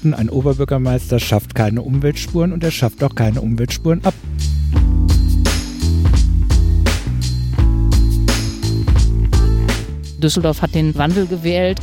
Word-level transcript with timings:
behaupten, 0.00 0.14
ein 0.14 0.30
Oberbürgermeister 0.30 1.18
schafft 1.18 1.54
keine 1.54 1.82
Umweltspuren 1.82 2.52
und 2.52 2.64
er 2.64 2.70
schafft 2.70 3.02
auch 3.02 3.14
keine 3.14 3.40
Umweltspuren 3.40 4.04
ab. 4.04 4.14
Düsseldorf 10.18 10.60
hat 10.62 10.74
den 10.74 10.94
Wandel 10.96 11.26
gewählt. 11.26 11.80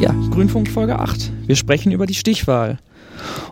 Ja, 0.00 0.14
Grünfunk 0.30 0.68
Folge 0.68 0.98
8. 0.98 1.32
Wir 1.46 1.56
sprechen 1.56 1.92
über 1.92 2.06
die 2.06 2.14
Stichwahl. 2.14 2.78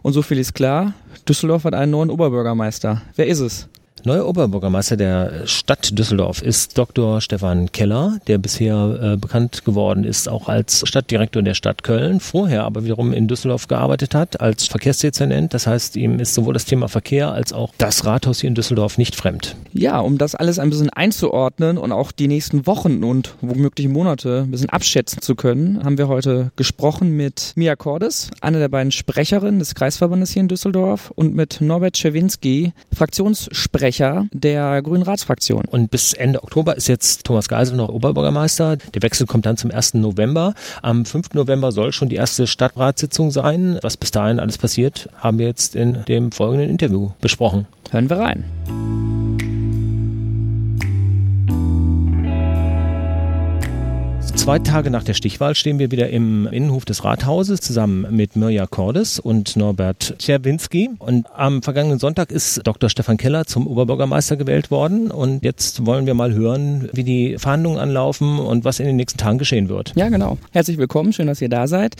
Und 0.02 0.12
so 0.12 0.22
viel 0.22 0.38
ist 0.38 0.54
klar, 0.54 0.94
Düsseldorf 1.28 1.64
hat 1.64 1.74
einen 1.74 1.90
neuen 1.90 2.10
Oberbürgermeister. 2.10 3.02
Wer 3.16 3.26
ist 3.26 3.40
es? 3.40 3.68
Neuer 4.06 4.28
Oberbürgermeister 4.28 4.96
der 4.96 5.48
Stadt 5.48 5.98
Düsseldorf 5.98 6.40
ist 6.40 6.78
Dr. 6.78 7.20
Stefan 7.20 7.72
Keller, 7.72 8.20
der 8.28 8.38
bisher 8.38 9.00
äh, 9.02 9.16
bekannt 9.16 9.64
geworden 9.64 10.04
ist 10.04 10.28
auch 10.28 10.48
als 10.48 10.86
Stadtdirektor 10.86 11.42
der 11.42 11.54
Stadt 11.54 11.82
Köln, 11.82 12.20
vorher 12.20 12.62
aber 12.62 12.84
wiederum 12.84 13.12
in 13.12 13.26
Düsseldorf 13.26 13.66
gearbeitet 13.66 14.14
hat 14.14 14.40
als 14.40 14.68
Verkehrsdezernent. 14.68 15.54
Das 15.54 15.66
heißt, 15.66 15.96
ihm 15.96 16.20
ist 16.20 16.34
sowohl 16.34 16.54
das 16.54 16.66
Thema 16.66 16.86
Verkehr 16.86 17.32
als 17.32 17.52
auch 17.52 17.72
das 17.78 18.04
Rathaus 18.04 18.42
hier 18.42 18.46
in 18.46 18.54
Düsseldorf 18.54 18.96
nicht 18.96 19.16
fremd. 19.16 19.56
Ja, 19.72 19.98
um 19.98 20.18
das 20.18 20.36
alles 20.36 20.60
ein 20.60 20.70
bisschen 20.70 20.90
einzuordnen 20.90 21.76
und 21.76 21.90
auch 21.90 22.12
die 22.12 22.28
nächsten 22.28 22.64
Wochen 22.64 23.02
und 23.02 23.34
womöglich 23.40 23.88
Monate 23.88 24.42
ein 24.44 24.52
bisschen 24.52 24.70
abschätzen 24.70 25.20
zu 25.20 25.34
können, 25.34 25.82
haben 25.82 25.98
wir 25.98 26.06
heute 26.06 26.52
gesprochen 26.54 27.16
mit 27.16 27.54
Mia 27.56 27.74
Cordes, 27.74 28.30
einer 28.40 28.60
der 28.60 28.68
beiden 28.68 28.92
Sprecherinnen 28.92 29.58
des 29.58 29.74
Kreisverbandes 29.74 30.30
hier 30.30 30.42
in 30.42 30.48
Düsseldorf 30.48 31.10
und 31.16 31.34
mit 31.34 31.60
Norbert 31.60 31.96
Czerwinski, 31.96 32.72
Fraktionssprecher 32.94 33.95
Sprecher 33.96 34.26
der 34.32 34.82
Grünen 34.82 35.02
Ratsfraktion. 35.02 35.64
Und 35.64 35.90
bis 35.90 36.12
Ende 36.12 36.42
Oktober 36.42 36.76
ist 36.76 36.86
jetzt 36.86 37.24
Thomas 37.24 37.48
Geisel 37.48 37.76
noch 37.76 37.88
Oberbürgermeister. 37.88 38.76
Der 38.76 39.02
Wechsel 39.02 39.26
kommt 39.26 39.46
dann 39.46 39.56
zum 39.56 39.70
1. 39.70 39.94
November. 39.94 40.52
Am 40.82 41.06
5. 41.06 41.32
November 41.32 41.72
soll 41.72 41.92
schon 41.92 42.10
die 42.10 42.16
erste 42.16 42.46
Stadtratssitzung 42.46 43.30
sein. 43.30 43.78
Was 43.80 43.96
bis 43.96 44.10
dahin 44.10 44.38
alles 44.38 44.58
passiert, 44.58 45.08
haben 45.16 45.38
wir 45.38 45.46
jetzt 45.46 45.74
in 45.74 46.04
dem 46.08 46.30
folgenden 46.30 46.68
Interview 46.68 47.10
besprochen. 47.22 47.66
Hören 47.90 48.10
wir 48.10 48.18
rein. 48.18 49.15
Zwei 54.36 54.58
Tage 54.60 54.90
nach 54.90 55.02
der 55.02 55.14
Stichwahl 55.14 55.54
stehen 55.54 55.78
wir 55.78 55.90
wieder 55.90 56.10
im 56.10 56.46
Innenhof 56.46 56.84
des 56.84 57.02
Rathauses 57.02 57.60
zusammen 57.60 58.06
mit 58.10 58.36
Mirja 58.36 58.66
Cordes 58.66 59.18
und 59.18 59.56
Norbert 59.56 60.14
Czerwinski. 60.18 60.90
Und 60.98 61.26
am 61.34 61.62
vergangenen 61.62 61.98
Sonntag 61.98 62.30
ist 62.30 62.60
Dr. 62.62 62.88
Stefan 62.90 63.16
Keller 63.16 63.46
zum 63.46 63.66
Oberbürgermeister 63.66 64.36
gewählt 64.36 64.70
worden. 64.70 65.10
Und 65.10 65.42
jetzt 65.42 65.84
wollen 65.84 66.06
wir 66.06 66.14
mal 66.14 66.32
hören, 66.34 66.88
wie 66.92 67.02
die 67.02 67.38
Verhandlungen 67.38 67.78
anlaufen 67.78 68.38
und 68.38 68.64
was 68.64 68.78
in 68.78 68.86
den 68.86 68.96
nächsten 68.96 69.18
Tagen 69.18 69.38
geschehen 69.38 69.68
wird. 69.68 69.92
Ja, 69.96 70.10
genau. 70.10 70.38
Herzlich 70.52 70.78
willkommen. 70.78 71.12
Schön, 71.12 71.26
dass 71.26 71.40
ihr 71.40 71.48
da 71.48 71.66
seid. 71.66 71.96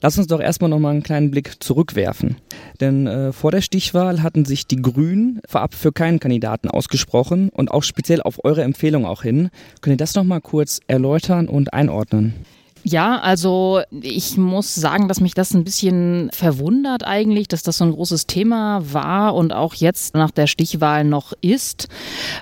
Lass 0.00 0.16
uns 0.16 0.28
doch 0.28 0.40
erstmal 0.40 0.70
noch 0.70 0.78
mal 0.78 0.90
einen 0.90 1.02
kleinen 1.02 1.30
Blick 1.30 1.62
zurückwerfen. 1.62 2.36
Denn 2.80 3.06
äh, 3.06 3.32
vor 3.32 3.50
der 3.50 3.60
Stichwahl 3.60 4.22
hatten 4.22 4.46
sich 4.46 4.66
die 4.66 4.80
Grünen 4.80 5.40
vorab 5.46 5.74
für 5.74 5.92
keinen 5.92 6.20
Kandidaten 6.20 6.70
ausgesprochen 6.70 7.50
und 7.50 7.70
auch 7.70 7.82
speziell 7.82 8.22
auf 8.22 8.42
eure 8.42 8.62
Empfehlung 8.62 9.04
auch 9.04 9.22
hin. 9.22 9.50
Könnt 9.82 9.94
ihr 9.94 9.98
das 9.98 10.14
noch 10.14 10.24
mal 10.24 10.40
kurz 10.40 10.80
erläutern 10.86 11.48
und 11.48 11.74
einordnen? 11.80 12.34
Ja, 12.82 13.18
also 13.18 13.82
ich 14.00 14.38
muss 14.38 14.74
sagen, 14.74 15.06
dass 15.08 15.20
mich 15.20 15.34
das 15.34 15.52
ein 15.52 15.64
bisschen 15.64 16.30
verwundert 16.32 17.06
eigentlich, 17.06 17.46
dass 17.46 17.62
das 17.62 17.78
so 17.78 17.84
ein 17.84 17.92
großes 17.92 18.26
Thema 18.26 18.80
war 18.92 19.34
und 19.34 19.52
auch 19.52 19.74
jetzt 19.74 20.14
nach 20.14 20.30
der 20.30 20.46
Stichwahl 20.46 21.04
noch 21.04 21.34
ist, 21.42 21.88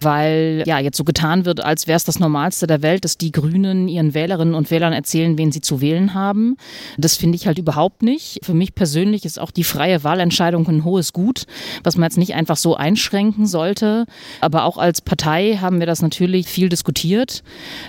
weil 0.00 0.62
ja 0.64 0.78
jetzt 0.78 0.96
so 0.96 1.02
getan 1.02 1.44
wird, 1.44 1.64
als 1.64 1.88
wäre 1.88 1.96
es 1.96 2.04
das 2.04 2.20
Normalste 2.20 2.68
der 2.68 2.82
Welt, 2.82 3.04
dass 3.04 3.18
die 3.18 3.32
Grünen 3.32 3.88
ihren 3.88 4.14
Wählerinnen 4.14 4.54
und 4.54 4.70
Wählern 4.70 4.92
erzählen, 4.92 5.36
wen 5.38 5.50
sie 5.50 5.60
zu 5.60 5.80
wählen 5.80 6.14
haben. 6.14 6.56
Das 6.98 7.16
finde 7.16 7.34
ich 7.34 7.48
halt 7.48 7.58
überhaupt 7.58 8.02
nicht. 8.02 8.38
Für 8.44 8.54
mich 8.54 8.76
persönlich 8.76 9.24
ist 9.24 9.40
auch 9.40 9.50
die 9.50 9.64
freie 9.64 10.04
Wahlentscheidung 10.04 10.68
ein 10.68 10.84
hohes 10.84 11.12
Gut, 11.12 11.44
was 11.82 11.96
man 11.96 12.04
jetzt 12.04 12.18
nicht 12.18 12.34
einfach 12.34 12.56
so 12.56 12.76
einschränken 12.76 13.46
sollte. 13.46 14.06
Aber 14.40 14.64
auch 14.64 14.78
als 14.78 15.00
Partei 15.00 15.58
haben 15.60 15.80
wir 15.80 15.86
das 15.86 16.00
natürlich 16.00 16.46
viel 16.46 16.68
diskutiert, 16.68 17.42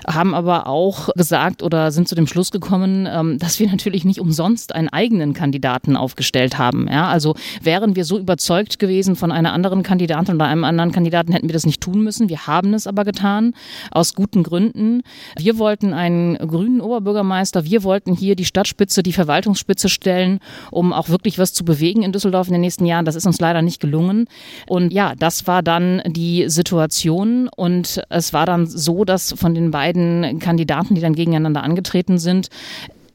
haben 0.07 0.33
aber 0.33 0.65
auch 0.65 1.09
gesagt 1.15 1.61
oder 1.61 1.91
sind 1.91 2.07
zu 2.07 2.15
dem 2.15 2.25
Schluss 2.25 2.38
Schluss 2.39 2.51
gekommen, 2.51 3.05
ähm, 3.11 3.37
dass 3.37 3.59
wir 3.59 3.67
natürlich 3.67 4.05
nicht 4.05 4.21
umsonst 4.21 4.73
einen 4.73 4.87
eigenen 4.87 5.33
Kandidaten 5.33 5.97
aufgestellt 5.97 6.57
haben. 6.57 6.87
Ja, 6.89 7.09
also 7.09 7.35
wären 7.61 7.97
wir 7.97 8.05
so 8.05 8.17
überzeugt 8.17 8.79
gewesen 8.79 9.17
von 9.17 9.33
einer 9.33 9.51
anderen 9.51 9.83
Kandidatin 9.83 10.35
oder 10.35 10.45
einem 10.45 10.63
anderen 10.63 10.93
Kandidaten, 10.93 11.33
hätten 11.33 11.49
wir 11.49 11.53
das 11.53 11.65
nicht 11.65 11.81
tun 11.81 12.01
müssen. 12.01 12.29
Wir 12.29 12.47
haben 12.47 12.73
es 12.73 12.87
aber 12.87 13.03
getan, 13.03 13.53
aus 13.91 14.13
guten 14.15 14.43
Gründen. 14.43 15.01
Wir 15.37 15.57
wollten 15.57 15.93
einen 15.93 16.37
grünen 16.37 16.79
Oberbürgermeister. 16.79 17.65
Wir 17.65 17.83
wollten 17.83 18.15
hier 18.15 18.37
die 18.37 18.45
Stadtspitze, 18.45 19.03
die 19.03 19.11
Verwaltungsspitze 19.11 19.89
stellen, 19.89 20.39
um 20.71 20.93
auch 20.93 21.09
wirklich 21.09 21.39
was 21.39 21.51
zu 21.51 21.65
bewegen 21.65 22.03
in 22.03 22.13
Düsseldorf 22.13 22.47
in 22.47 22.53
den 22.53 22.61
nächsten 22.61 22.85
Jahren. 22.85 23.03
Das 23.03 23.15
ist 23.15 23.25
uns 23.25 23.41
leider 23.41 23.61
nicht 23.61 23.81
gelungen. 23.81 24.27
Und 24.65 24.93
ja, 24.93 25.13
das 25.13 25.45
war 25.45 25.61
dann 25.61 26.01
die 26.07 26.47
Situation. 26.47 27.49
Und 27.53 28.01
es 28.07 28.31
war 28.31 28.45
dann 28.45 28.65
so, 28.65 29.03
dass 29.03 29.33
von 29.33 29.53
den 29.53 29.71
beiden 29.71 30.39
Kandidaten, 30.39 30.95
die 30.95 31.01
dann 31.01 31.15
gegeneinander 31.15 31.63
angetreten 31.63 32.17
sind, 32.17 32.28
sind 32.29 32.49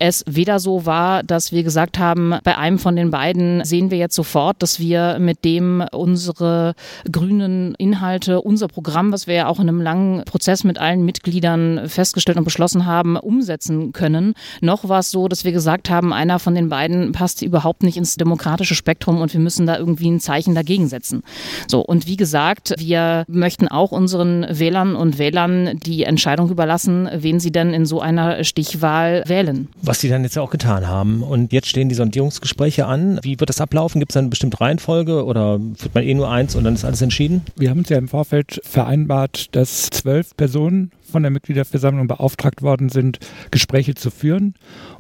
es 0.07 0.23
weder 0.27 0.59
so 0.59 0.85
war, 0.85 1.23
dass 1.23 1.51
wir 1.51 1.63
gesagt 1.63 1.99
haben, 1.99 2.35
bei 2.45 2.59
einem 2.59 2.79
von 2.79 2.95
den 2.95 3.11
beiden 3.11 3.65
sehen 3.65 3.91
wir 3.91 3.97
jetzt 3.97 4.15
sofort, 4.15 4.63
dass 4.63 4.79
wir 4.79 5.17
mit 5.19 5.47
dem 5.47 5.83
unsere 5.93 6.75
grünen 7.11 7.75
Inhalte, 7.77 8.43
unser 8.43 8.69
Programm, 8.69 9.13
was 9.13 9.27
wir 9.27 9.35
ja 9.35 9.47
auch 9.47 9.61
in 9.61 9.69
einem 9.69 9.81
langen 9.81 10.23
Prozess 10.25 10.63
mit 10.63 10.79
allen 10.79 11.07
Mitgliedern 11.07 11.89
festgestellt 11.89 12.37
und 12.37 12.45
beschlossen 12.45 12.85
haben, 12.85 13.17
umsetzen 13.17 13.93
können. 13.93 14.35
Noch 14.61 14.87
war 14.91 14.99
es 14.99 15.11
so, 15.11 15.27
dass 15.27 15.45
wir 15.45 15.53
gesagt 15.53 15.89
haben, 15.89 16.13
einer 16.13 16.39
von 16.39 16.55
den 16.55 16.69
beiden 16.69 17.13
passt 17.13 17.41
überhaupt 17.41 17.83
nicht 17.83 17.97
ins 17.97 18.17
demokratische 18.17 18.75
Spektrum 18.75 19.23
und 19.23 19.33
wir 19.33 19.41
müssen 19.41 19.67
da 19.67 19.79
irgendwie 19.79 20.11
ein 20.11 20.21
Zeichen 20.21 20.55
dagegen 20.55 20.87
setzen. 20.87 21.23
So, 21.67 21.81
und 21.81 22.07
wie 22.07 22.17
gesagt, 22.17 22.75
wir 22.77 23.25
möchten 23.27 23.69
auch 23.69 23.91
unseren 23.91 24.47
Wählern 24.51 24.97
und 24.97 25.17
Wählern 25.17 25.79
die 25.79 26.03
Entscheidung 26.03 26.51
überlassen, 26.51 27.09
wen 27.15 27.41
sie 27.41 27.53
denn 27.53 27.73
in 27.73 27.87
so 27.87 28.03
einer 28.03 28.45
Stichwahl 28.45 29.23
wählen 29.27 29.69
was 29.94 29.94
sie 30.01 30.09
dann 30.09 30.23
jetzt 30.23 30.39
auch 30.39 30.51
getan 30.51 30.87
haben. 30.87 31.23
Und 31.23 31.53
jetzt 31.53 31.69
stehen 31.69 31.89
die 31.89 31.95
Sondierungsgespräche 31.95 32.87
an. 32.87 33.19
Wie 33.23 33.39
wird 33.41 33.51
das 33.51 33.61
ablaufen? 33.61 34.01
Gibt 34.01 34.13
es 34.13 34.17
eine 34.17 34.29
bestimmte 34.29 34.61
Reihenfolge 34.61 35.25
oder 35.25 35.61
führt 35.77 35.95
man 35.95 36.05
eh 36.05 36.15
nur 36.15 36.31
eins 36.31 36.55
und 36.55 36.65
dann 36.65 36.75
ist 36.75 36.85
alles 36.85 37.03
entschieden? 37.03 37.43
Wir 37.57 37.71
haben 37.71 37.79
uns 37.79 37.89
ja 37.89 37.99
im 37.99 38.09
Vorfeld 38.09 38.61
vereinbart, 38.65 39.55
dass 39.55 39.91
zwölf 39.91 40.37
Personen 40.37 40.93
von 41.11 41.23
der 41.23 41.31
Mitgliederversammlung 41.31 42.09
beauftragt 42.09 42.63
worden 42.63 42.89
sind, 42.89 43.19
Gespräche 43.51 43.95
zu 43.95 44.11
führen. 44.11 44.55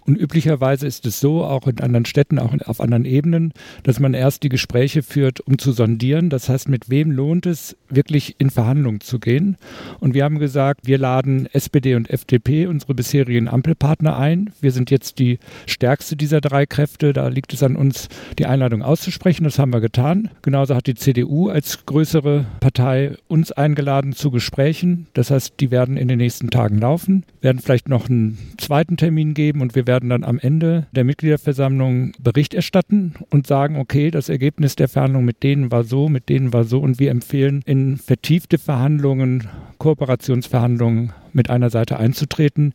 Und 0.06 0.16
üblicherweise 0.16 0.86
ist 0.86 1.06
es 1.06 1.20
so, 1.20 1.44
auch 1.44 1.66
in 1.66 1.80
anderen 1.80 2.04
Städten, 2.04 2.38
auch 2.38 2.54
auf 2.66 2.80
anderen 2.80 3.04
Ebenen, 3.04 3.52
dass 3.84 4.00
man 4.00 4.12
erst 4.12 4.42
die 4.42 4.48
Gespräche 4.48 5.02
führt, 5.02 5.40
um 5.40 5.58
zu 5.58 5.72
sondieren. 5.72 6.28
Das 6.28 6.48
heißt, 6.48 6.68
mit 6.68 6.90
wem 6.90 7.10
lohnt 7.10 7.46
es, 7.46 7.76
wirklich 7.88 8.36
in 8.38 8.50
Verhandlungen 8.50 9.00
zu 9.00 9.18
gehen? 9.18 9.56
Und 10.00 10.14
wir 10.14 10.24
haben 10.24 10.38
gesagt, 10.38 10.80
wir 10.84 10.98
laden 10.98 11.46
SPD 11.52 11.94
und 11.94 12.10
FDP, 12.10 12.66
unsere 12.66 12.94
bisherigen 12.94 13.48
Ampelpartner 13.48 14.18
ein. 14.18 14.50
Wir 14.60 14.72
sind 14.72 14.90
jetzt 14.90 15.18
die 15.18 15.38
stärkste 15.66 16.16
dieser 16.16 16.40
drei 16.40 16.66
Kräfte. 16.66 17.12
Da 17.12 17.28
liegt 17.28 17.54
es 17.54 17.62
an 17.62 17.76
uns, 17.76 18.08
die 18.38 18.46
Einladung 18.46 18.82
auszusprechen. 18.82 19.44
Das 19.44 19.58
haben 19.58 19.72
wir 19.72 19.80
getan. 19.80 20.30
Genauso 20.42 20.74
hat 20.74 20.86
die 20.86 20.94
CDU 20.94 21.48
als 21.48 21.86
größere 21.86 22.44
Partei 22.60 23.16
uns 23.28 23.52
eingeladen 23.52 24.12
zu 24.12 24.30
Gesprächen. 24.30 25.06
Das 25.14 25.30
heißt, 25.30 25.54
die 25.60 25.70
werden 25.70 25.96
in 25.96 26.08
den 26.08 26.18
nächsten 26.18 26.50
Tagen 26.50 26.78
laufen, 26.78 27.24
werden 27.40 27.60
vielleicht 27.60 27.88
noch 27.88 28.08
einen 28.08 28.38
zweiten 28.58 28.96
Termin 28.96 29.34
geben 29.34 29.60
und 29.60 29.74
wir 29.74 29.86
werden 29.86 29.93
dann 30.00 30.24
am 30.24 30.38
Ende 30.38 30.86
der 30.92 31.04
Mitgliederversammlung 31.04 32.12
Bericht 32.18 32.54
erstatten 32.54 33.14
und 33.30 33.46
sagen, 33.46 33.76
okay, 33.76 34.10
das 34.10 34.28
Ergebnis 34.28 34.76
der 34.76 34.88
Verhandlungen 34.88 35.26
mit 35.26 35.42
denen 35.42 35.70
war 35.70 35.84
so, 35.84 36.08
mit 36.08 36.28
denen 36.28 36.52
war 36.52 36.64
so 36.64 36.80
und 36.80 36.98
wir 36.98 37.10
empfehlen 37.10 37.62
in 37.66 37.96
vertiefte 37.96 38.58
Verhandlungen, 38.58 39.48
Kooperationsverhandlungen 39.78 41.12
mit 41.34 41.50
einer 41.50 41.70
Seite 41.70 41.98
einzutreten. 41.98 42.72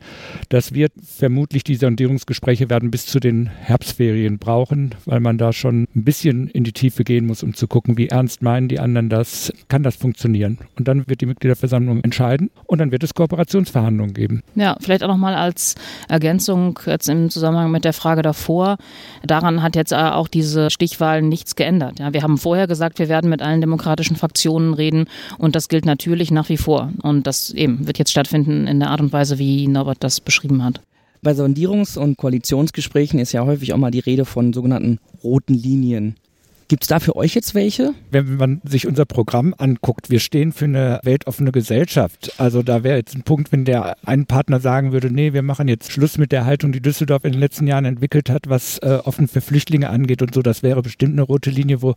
Das 0.49 0.73
wird 0.73 0.91
vermutlich 1.03 1.63
die 1.63 1.75
Sondierungsgespräche 1.75 2.69
werden 2.69 2.91
bis 2.91 3.05
zu 3.05 3.19
den 3.19 3.47
Herbstferien 3.47 4.37
brauchen, 4.37 4.95
weil 5.05 5.19
man 5.19 5.37
da 5.37 5.53
schon 5.53 5.87
ein 5.95 6.03
bisschen 6.03 6.47
in 6.47 6.63
die 6.63 6.73
Tiefe 6.73 7.03
gehen 7.03 7.25
muss, 7.25 7.43
um 7.43 7.53
zu 7.53 7.67
gucken, 7.67 7.97
wie 7.97 8.07
ernst 8.07 8.41
meinen 8.41 8.67
die 8.67 8.79
anderen 8.79 9.09
das, 9.09 9.53
kann 9.67 9.83
das 9.83 9.95
funktionieren. 9.95 10.57
Und 10.77 10.87
dann 10.87 11.07
wird 11.07 11.21
die 11.21 11.25
Mitgliederversammlung 11.25 12.03
entscheiden 12.03 12.49
und 12.65 12.79
dann 12.79 12.91
wird 12.91 13.03
es 13.03 13.13
Kooperationsverhandlungen 13.13 14.13
geben. 14.13 14.43
Ja, 14.55 14.77
vielleicht 14.79 15.03
auch 15.03 15.07
nochmal 15.07 15.35
als 15.35 15.75
Ergänzung 16.07 16.79
jetzt 16.85 17.09
im 17.09 17.29
Zusammenhang 17.29 17.71
mit 17.71 17.85
der 17.85 17.93
Frage 17.93 18.21
davor. 18.21 18.77
Daran 19.23 19.61
hat 19.61 19.75
jetzt 19.75 19.93
auch 19.93 20.27
diese 20.27 20.69
Stichwahl 20.69 21.21
nichts 21.21 21.55
geändert. 21.55 21.99
Ja, 21.99 22.13
wir 22.13 22.23
haben 22.23 22.37
vorher 22.37 22.67
gesagt, 22.67 22.99
wir 22.99 23.09
werden 23.09 23.29
mit 23.29 23.41
allen 23.41 23.61
demokratischen 23.61 24.15
Fraktionen 24.15 24.73
reden 24.73 25.05
und 25.37 25.55
das 25.55 25.69
gilt 25.69 25.85
natürlich 25.85 26.31
nach 26.31 26.49
wie 26.49 26.57
vor. 26.57 26.91
Und 27.01 27.27
das 27.27 27.51
eben 27.51 27.87
wird 27.87 27.99
jetzt 27.99 28.11
stattfinden 28.11 28.48
stattfinden 28.49 28.67
in 28.67 28.79
der 28.79 28.89
Art 28.89 29.01
und 29.01 29.13
Weise, 29.13 29.37
wie 29.39 29.67
Norbert 29.67 30.03
das 30.03 30.19
beschrieben 30.21 30.63
hat. 30.63 30.81
Bei 31.21 31.31
Sondierungs- 31.31 31.97
und 31.97 32.17
Koalitionsgesprächen 32.17 33.19
ist 33.19 33.33
ja 33.33 33.45
häufig 33.45 33.73
auch 33.73 33.77
mal 33.77 33.91
die 33.91 33.99
Rede 33.99 34.25
von 34.25 34.53
sogenannten 34.53 34.99
roten 35.23 35.53
Linien. 35.53 36.15
Gibt 36.69 36.83
es 36.83 36.87
da 36.87 36.99
für 36.99 37.15
euch 37.15 37.33
jetzt 37.33 37.55
welche? 37.55 37.95
Wenn 38.11 38.37
man 38.37 38.61
sich 38.63 38.85
unser 38.85 39.05
Programm 39.05 39.55
anguckt, 39.57 40.11
wir 40.11 40.19
stehen 40.19 40.51
für 40.51 40.65
eine 40.65 40.99
weltoffene 41.01 41.51
Gesellschaft. 41.51 42.33
Also 42.37 42.61
da 42.61 42.83
wäre 42.83 42.97
jetzt 42.97 43.15
ein 43.15 43.23
Punkt, 43.23 43.51
wenn 43.51 43.65
der 43.65 43.97
ein 44.05 44.27
Partner 44.27 44.59
sagen 44.59 44.91
würde, 44.91 45.11
nee, 45.11 45.33
wir 45.33 45.41
machen 45.41 45.67
jetzt 45.67 45.91
Schluss 45.91 46.19
mit 46.19 46.31
der 46.31 46.45
Haltung, 46.45 46.71
die 46.71 46.79
Düsseldorf 46.79 47.25
in 47.25 47.31
den 47.31 47.41
letzten 47.41 47.65
Jahren 47.65 47.85
entwickelt 47.85 48.29
hat, 48.29 48.49
was 48.49 48.77
äh, 48.77 48.99
offen 49.03 49.27
für 49.27 49.41
Flüchtlinge 49.41 49.89
angeht 49.89 50.21
und 50.21 50.35
so. 50.35 50.43
Das 50.43 50.61
wäre 50.61 50.83
bestimmt 50.83 51.13
eine 51.13 51.23
rote 51.23 51.49
Linie, 51.49 51.81
wo 51.81 51.95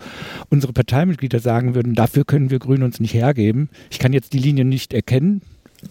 unsere 0.48 0.72
Parteimitglieder 0.72 1.38
sagen 1.38 1.74
würden, 1.74 1.94
dafür 1.94 2.24
können 2.24 2.50
wir 2.50 2.58
Grüne 2.58 2.86
uns 2.86 2.98
nicht 2.98 3.12
hergeben. 3.12 3.68
Ich 3.90 3.98
kann 3.98 4.14
jetzt 4.14 4.32
die 4.32 4.38
Linie 4.38 4.64
nicht 4.64 4.94
erkennen. 4.94 5.42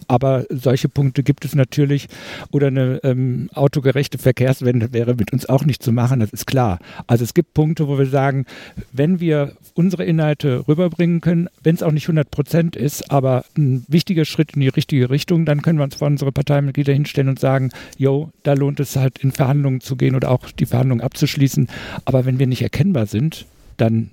Aber 0.08 0.44
solche 0.48 0.88
Punkte 0.88 1.22
gibt 1.22 1.44
es 1.44 1.54
natürlich. 1.54 2.08
Oder 2.50 2.68
eine 2.68 3.00
ähm, 3.04 3.50
autogerechte 3.54 4.18
Verkehrswende 4.18 4.92
wäre 4.92 5.14
mit 5.14 5.32
uns 5.32 5.48
auch 5.48 5.64
nicht 5.64 5.82
zu 5.82 5.92
machen, 5.92 6.20
das 6.20 6.32
ist 6.32 6.46
klar. 6.46 6.78
Also 7.06 7.24
es 7.24 7.34
gibt 7.34 7.54
Punkte, 7.54 7.88
wo 7.88 7.98
wir 7.98 8.06
sagen, 8.06 8.46
wenn 8.92 9.20
wir 9.20 9.52
unsere 9.74 10.04
Inhalte 10.04 10.66
rüberbringen 10.68 11.20
können, 11.20 11.48
wenn 11.62 11.74
es 11.74 11.82
auch 11.82 11.92
nicht 11.92 12.04
100 12.04 12.30
Prozent 12.30 12.76
ist, 12.76 13.10
aber 13.10 13.44
ein 13.56 13.84
wichtiger 13.88 14.24
Schritt 14.24 14.52
in 14.54 14.60
die 14.60 14.68
richtige 14.68 15.10
Richtung, 15.10 15.44
dann 15.44 15.62
können 15.62 15.78
wir 15.78 15.84
uns 15.84 15.96
vor 15.96 16.08
unsere 16.08 16.32
Parteimitglieder 16.32 16.92
hinstellen 16.92 17.28
und 17.28 17.38
sagen, 17.38 17.70
jo, 17.96 18.30
da 18.42 18.54
lohnt 18.54 18.80
es 18.80 18.96
halt 18.96 19.18
in 19.18 19.32
Verhandlungen 19.32 19.80
zu 19.80 19.96
gehen 19.96 20.14
oder 20.14 20.30
auch 20.30 20.50
die 20.50 20.66
Verhandlungen 20.66 21.02
abzuschließen. 21.02 21.68
Aber 22.04 22.24
wenn 22.24 22.38
wir 22.38 22.46
nicht 22.46 22.62
erkennbar 22.62 23.06
sind, 23.06 23.46
dann 23.76 24.10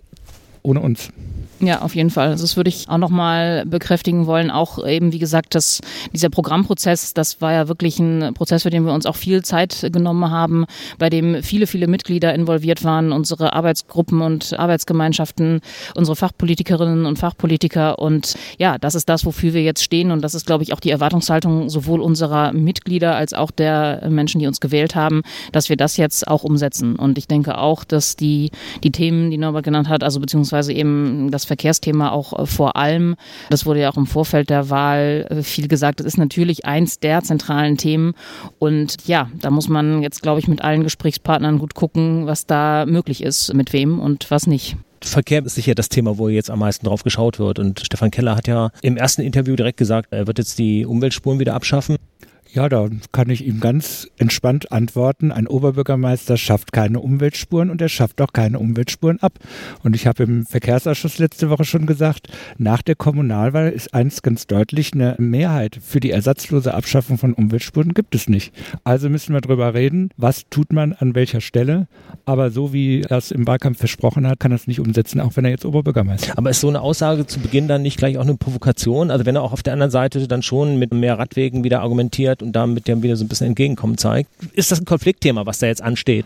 ohne 0.62 0.80
uns. 0.82 1.12
Ja, 1.62 1.82
auf 1.82 1.94
jeden 1.94 2.10
Fall. 2.10 2.30
Also 2.30 2.46
das 2.46 2.56
würde 2.56 2.70
ich 2.70 2.88
auch 2.88 2.98
nochmal 2.98 3.66
bekräftigen 3.66 4.28
wollen. 4.28 4.50
Auch 4.50 4.86
eben, 4.86 5.12
wie 5.12 5.20
gesagt, 5.20 5.56
dass 5.56 5.82
dieser 6.14 6.30
Programmprozess, 6.30 7.14
das 7.14 7.42
war 7.42 7.52
ja 7.52 7.68
wirklich 7.68 8.00
ein 8.00 8.34
Prozess, 8.34 8.64
für 8.64 8.70
den 8.70 8.86
wir 8.86 8.94
uns 8.94 9.06
auch 9.06 9.18
viel 9.18 9.44
Zeit 9.44 9.90
genommen 9.92 10.32
haben, 10.32 10.66
bei 11.00 11.10
dem 11.10 11.44
viele, 11.44 11.68
viele 11.68 11.88
Mitglieder 11.88 12.34
involviert 12.34 12.86
waren, 12.86 13.12
unsere 13.12 13.52
Arbeitsgruppen 13.54 14.22
und 14.22 14.58
Arbeitsgemeinschaften, 14.58 15.60
unsere 15.96 16.16
Fachpolitikerinnen 16.16 17.06
und 17.06 17.20
Fachpolitiker. 17.20 18.00
Und 18.00 18.36
ja, 18.58 18.78
das 18.78 18.96
ist 18.96 19.10
das, 19.10 19.26
wofür 19.26 19.54
wir 19.54 19.64
jetzt 19.64 19.84
stehen. 19.84 20.12
Und 20.12 20.22
das 20.22 20.36
ist, 20.36 20.46
glaube 20.46 20.64
ich, 20.64 20.72
auch 20.72 20.80
die 20.80 20.92
Erwartungshaltung 20.92 21.70
sowohl 21.70 22.00
unserer 22.00 22.54
Mitglieder 22.54 23.18
als 23.18 23.34
auch 23.34 23.52
der 23.52 24.08
Menschen, 24.10 24.40
die 24.40 24.48
uns 24.48 24.62
gewählt 24.62 24.96
haben, 24.96 25.24
dass 25.52 25.68
wir 25.68 25.76
das 25.76 25.98
jetzt 25.98 26.26
auch 26.26 26.46
umsetzen. 26.46 26.96
Und 26.96 27.18
ich 27.18 27.28
denke 27.28 27.58
auch, 27.58 27.84
dass 27.84 28.16
die, 28.16 28.52
die 28.82 28.92
Themen, 28.92 29.30
die 29.30 29.38
Norbert 29.38 29.66
genannt 29.66 29.90
hat, 29.90 30.06
also 30.06 30.22
beziehungsweise 30.22 30.72
eben 30.72 31.32
das 31.32 31.49
Verkehrsthema 31.50 32.12
auch 32.12 32.38
äh, 32.38 32.46
vor 32.46 32.78
allem. 32.78 33.16
Das 33.50 33.66
wurde 33.66 33.82
ja 33.82 33.92
auch 33.92 33.98
im 33.98 34.08
Vorfeld 34.08 34.50
der 34.50 34.70
Wahl 34.70 35.28
äh, 35.30 35.44
viel 35.44 35.68
gesagt. 35.68 36.00
Das 36.00 36.08
ist 36.08 36.18
natürlich 36.18 36.66
eins 36.66 37.00
der 37.00 37.22
zentralen 37.24 37.78
Themen. 37.78 38.14
Und 38.58 38.96
ja, 39.06 39.30
da 39.42 39.50
muss 39.52 39.68
man 39.68 40.02
jetzt, 40.02 40.22
glaube 40.22 40.40
ich, 40.40 40.48
mit 40.48 40.62
allen 40.62 40.84
Gesprächspartnern 40.84 41.60
gut 41.60 41.76
gucken, 41.76 42.26
was 42.26 42.46
da 42.46 42.86
möglich 42.86 43.22
ist, 43.22 43.54
mit 43.54 43.74
wem 43.74 44.00
und 44.00 44.32
was 44.32 44.48
nicht. 44.48 44.78
Verkehr 45.02 45.46
ist 45.46 45.56
sicher 45.56 45.76
das 45.76 45.90
Thema, 45.90 46.18
wo 46.18 46.28
jetzt 46.30 46.50
am 46.50 46.60
meisten 46.60 46.86
drauf 46.86 47.04
geschaut 47.04 47.40
wird. 47.40 47.60
Und 47.60 47.80
Stefan 47.80 48.12
Keller 48.12 48.36
hat 48.36 48.48
ja 48.48 48.70
im 48.82 48.98
ersten 48.98 49.22
Interview 49.22 49.56
direkt 49.56 49.78
gesagt, 49.78 50.10
er 50.12 50.28
wird 50.28 50.38
jetzt 50.38 50.60
die 50.60 50.86
Umweltspuren 50.86 51.40
wieder 51.40 51.54
abschaffen. 51.54 51.96
Ja, 52.52 52.68
da 52.68 52.90
kann 53.12 53.30
ich 53.30 53.46
ihm 53.46 53.60
ganz 53.60 54.08
entspannt 54.18 54.72
antworten. 54.72 55.32
Ein 55.32 55.46
Oberbürgermeister 55.46 56.36
schafft 56.36 56.72
keine 56.72 57.00
Umweltspuren 57.00 57.70
und 57.70 57.80
er 57.80 57.90
schafft 57.90 58.20
auch 58.22 58.34
keine 58.34 58.58
Umweltspuren 58.58 59.20
ab. 59.20 59.34
Und 59.84 59.96
ich 59.96 60.08
habe 60.08 60.24
im 60.24 60.48
Verkehrsausschuss 60.48 61.20
letzte 61.20 61.52
Woche 61.52 61.64
schon 61.64 61.86
gesagt, 61.86 62.28
nach 62.58 62.82
der 62.82 62.96
Kommunalwahl 62.96 63.70
ist 63.70 63.94
eins 63.94 64.24
ganz 64.24 64.48
deutlich, 64.48 64.94
eine 64.94 65.16
Mehrheit 65.20 65.78
für 65.80 66.00
die 66.00 66.10
ersatzlose 66.10 66.74
Abschaffung 66.74 67.20
von 67.20 67.34
Umweltspuren 67.34 67.94
gibt 67.94 68.16
es 68.16 68.28
nicht. 68.28 68.52
Also 68.84 69.10
müssen 69.10 69.34
wir 69.34 69.42
darüber 69.42 69.76
reden, 69.76 70.10
was 70.18 70.46
tut 70.50 70.74
man 70.74 70.94
an 70.94 71.14
welcher 71.14 71.42
Stelle. 71.42 71.88
Aber 72.26 72.50
so 72.50 72.74
wie 72.74 73.02
er 73.02 73.18
es 73.18 73.30
im 73.30 73.46
Wahlkampf 73.46 73.78
versprochen 73.78 74.26
hat, 74.26 74.40
kann 74.40 74.52
er 74.52 74.56
es 74.56 74.66
nicht 74.66 74.80
umsetzen, 74.80 75.22
auch 75.22 75.36
wenn 75.36 75.46
er 75.46 75.52
jetzt 75.52 75.66
Oberbürgermeister 75.66 76.30
ist. 76.32 76.38
Aber 76.38 76.50
ist 76.50 76.62
so 76.62 76.70
eine 76.70 76.82
Aussage 76.82 77.28
zu 77.28 77.40
Beginn 77.40 77.68
dann 77.68 77.84
nicht 77.84 77.98
gleich 77.98 78.18
auch 78.18 78.24
eine 78.24 78.38
Provokation? 78.38 79.12
Also 79.12 79.28
wenn 79.28 79.36
er 79.36 79.44
auch 79.44 79.54
auf 79.54 79.62
der 79.62 79.74
anderen 79.74 79.92
Seite 79.92 80.28
dann 80.28 80.42
schon 80.42 80.80
mit 80.80 80.92
mehr 80.96 81.20
Radwegen 81.20 81.64
wieder 81.64 81.82
argumentiert, 81.82 82.39
und 82.42 82.54
damit 82.54 82.88
dem 82.88 83.04
wieder 83.04 83.16
so 83.16 83.26
ein 83.26 83.28
bisschen 83.28 83.48
Entgegenkommen 83.48 83.98
zeigt. 83.98 84.30
Ist 84.54 84.72
das 84.72 84.80
ein 84.80 84.86
Konfliktthema, 84.86 85.46
was 85.46 85.60
da 85.60 85.68
jetzt 85.68 85.82
ansteht? 85.82 86.26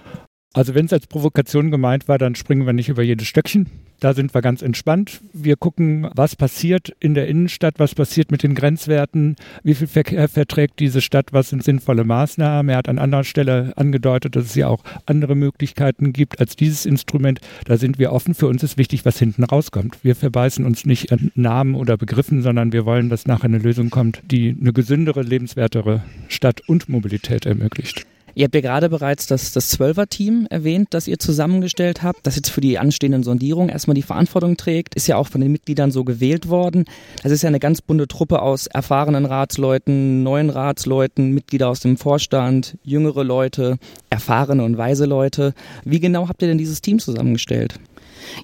Also 0.55 0.75
wenn 0.75 0.85
es 0.85 0.93
als 0.93 1.07
Provokation 1.07 1.71
gemeint 1.71 2.07
war, 2.07 2.19
dann 2.19 2.35
springen 2.35 2.67
wir 2.67 2.73
nicht 2.73 2.89
über 2.89 3.01
jedes 3.01 3.27
Stöckchen. 3.27 3.69
Da 3.99 4.13
sind 4.13 4.33
wir 4.35 4.41
ganz 4.41 4.61
entspannt. 4.61 5.21
Wir 5.31 5.55
gucken, 5.55 6.09
was 6.13 6.35
passiert 6.35 6.93
in 6.99 7.15
der 7.15 7.27
Innenstadt, 7.27 7.75
was 7.77 7.95
passiert 7.95 8.31
mit 8.31 8.43
den 8.43 8.53
Grenzwerten, 8.53 9.35
wie 9.63 9.73
viel 9.73 9.87
Verkehr 9.87 10.27
verträgt 10.27 10.79
diese 10.79 11.01
Stadt, 11.01 11.31
was 11.31 11.49
sind 11.49 11.63
sinnvolle 11.63 12.03
Maßnahmen. 12.03 12.69
Er 12.69 12.77
hat 12.77 12.89
an 12.89 12.99
anderer 12.99 13.23
Stelle 13.23 13.73
angedeutet, 13.77 14.35
dass 14.35 14.45
es 14.45 14.55
ja 14.55 14.67
auch 14.67 14.83
andere 15.05 15.35
Möglichkeiten 15.35 16.13
gibt 16.13 16.39
als 16.39 16.55
dieses 16.55 16.85
Instrument. 16.85 17.39
Da 17.65 17.77
sind 17.77 17.97
wir 17.97 18.11
offen. 18.11 18.35
Für 18.35 18.47
uns 18.47 18.61
ist 18.61 18.77
wichtig, 18.77 19.05
was 19.05 19.17
hinten 19.17 19.45
rauskommt. 19.45 20.03
Wir 20.03 20.15
verbeißen 20.15 20.65
uns 20.65 20.85
nicht 20.85 21.11
an 21.11 21.31
Namen 21.33 21.73
oder 21.73 21.97
Begriffen, 21.97 22.43
sondern 22.43 22.73
wir 22.73 22.85
wollen, 22.85 23.09
dass 23.09 23.25
nachher 23.25 23.45
eine 23.45 23.57
Lösung 23.57 23.89
kommt, 23.89 24.21
die 24.29 24.55
eine 24.59 24.73
gesündere, 24.73 25.23
lebenswertere 25.23 26.03
Stadt 26.27 26.61
und 26.67 26.89
Mobilität 26.89 27.45
ermöglicht. 27.47 28.05
Ihr 28.35 28.45
habt 28.45 28.55
ja 28.55 28.61
gerade 28.61 28.89
bereits 28.89 29.27
das, 29.27 29.51
das 29.51 29.67
Zwölfer-Team 29.69 30.47
erwähnt, 30.49 30.87
das 30.91 31.07
ihr 31.07 31.19
zusammengestellt 31.19 32.01
habt, 32.01 32.25
das 32.25 32.35
jetzt 32.35 32.49
für 32.49 32.61
die 32.61 32.79
anstehenden 32.79 33.21
Sondierungen 33.21 33.69
erstmal 33.69 33.93
die 33.93 34.01
Verantwortung 34.01 34.57
trägt, 34.57 34.95
ist 34.95 35.07
ja 35.07 35.17
auch 35.17 35.27
von 35.27 35.41
den 35.41 35.51
Mitgliedern 35.51 35.91
so 35.91 36.03
gewählt 36.03 36.49
worden. 36.49 36.85
Das 37.21 37.31
ist 37.31 37.43
ja 37.43 37.49
eine 37.49 37.59
ganz 37.59 37.81
bunte 37.81 38.07
Truppe 38.07 38.41
aus 38.41 38.65
erfahrenen 38.65 39.25
Ratsleuten, 39.25 40.23
neuen 40.23 40.49
Ratsleuten, 40.49 41.31
Mitglieder 41.31 41.69
aus 41.69 41.81
dem 41.81 41.97
Vorstand, 41.97 42.77
jüngere 42.83 43.23
Leute, 43.23 43.77
erfahrene 44.09 44.63
und 44.63 44.77
weise 44.77 45.05
Leute. 45.05 45.53
Wie 45.85 45.99
genau 45.99 46.27
habt 46.27 46.41
ihr 46.41 46.47
denn 46.47 46.57
dieses 46.57 46.81
Team 46.81 46.97
zusammengestellt? 46.97 47.79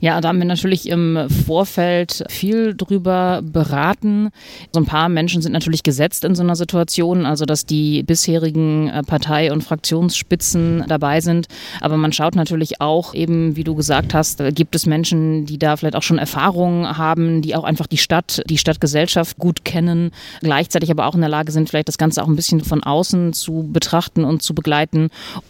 Ja, 0.01 0.21
da 0.21 0.29
haben 0.29 0.39
wir 0.39 0.45
natürlich 0.45 0.89
im 0.89 1.27
Vorfeld 1.45 2.23
viel 2.29 2.75
drüber 2.75 3.41
beraten. 3.43 4.29
So 4.73 4.79
ein 4.79 4.85
paar 4.85 5.09
Menschen 5.09 5.41
sind 5.41 5.51
natürlich 5.51 5.83
gesetzt 5.83 6.23
in 6.23 6.35
so 6.35 6.43
einer 6.43 6.55
Situation, 6.55 7.25
also 7.25 7.45
dass 7.45 7.65
die 7.65 8.03
bisherigen 8.03 8.89
äh, 8.89 9.03
Partei- 9.03 9.51
und 9.51 9.63
Fraktionsspitzen 9.63 10.85
dabei 10.87 11.21
sind. 11.21 11.47
Aber 11.81 11.97
man 11.97 12.13
schaut 12.13 12.35
natürlich 12.35 12.81
auch 12.81 13.13
eben, 13.13 13.55
wie 13.55 13.63
du 13.63 13.75
gesagt 13.75 14.13
hast, 14.13 14.41
gibt 14.55 14.75
es 14.75 14.85
Menschen, 14.85 15.45
die 15.45 15.57
da 15.57 15.77
vielleicht 15.77 15.95
auch 15.95 16.03
schon 16.03 16.17
Erfahrungen 16.17 16.97
haben, 16.97 17.41
die 17.41 17.55
auch 17.55 17.63
einfach 17.63 17.87
die 17.87 17.97
Stadt, 17.97 18.41
die 18.49 18.57
Stadtgesellschaft 18.57 19.37
gut 19.37 19.65
kennen, 19.65 20.11
gleichzeitig 20.41 20.91
aber 20.91 21.07
auch 21.07 21.15
in 21.15 21.21
der 21.21 21.29
Lage 21.29 21.51
sind, 21.51 21.69
vielleicht 21.69 21.87
das 21.87 21.97
Ganze 21.97 22.23
auch 22.23 22.27
ein 22.27 22.35
bisschen 22.35 22.61
von 22.61 22.83
außen 22.83 23.33
zu 23.33 23.69
betrachten 23.71 24.23
und 24.23 24.41
zu 24.41 24.53
begleiten. 24.53 25.09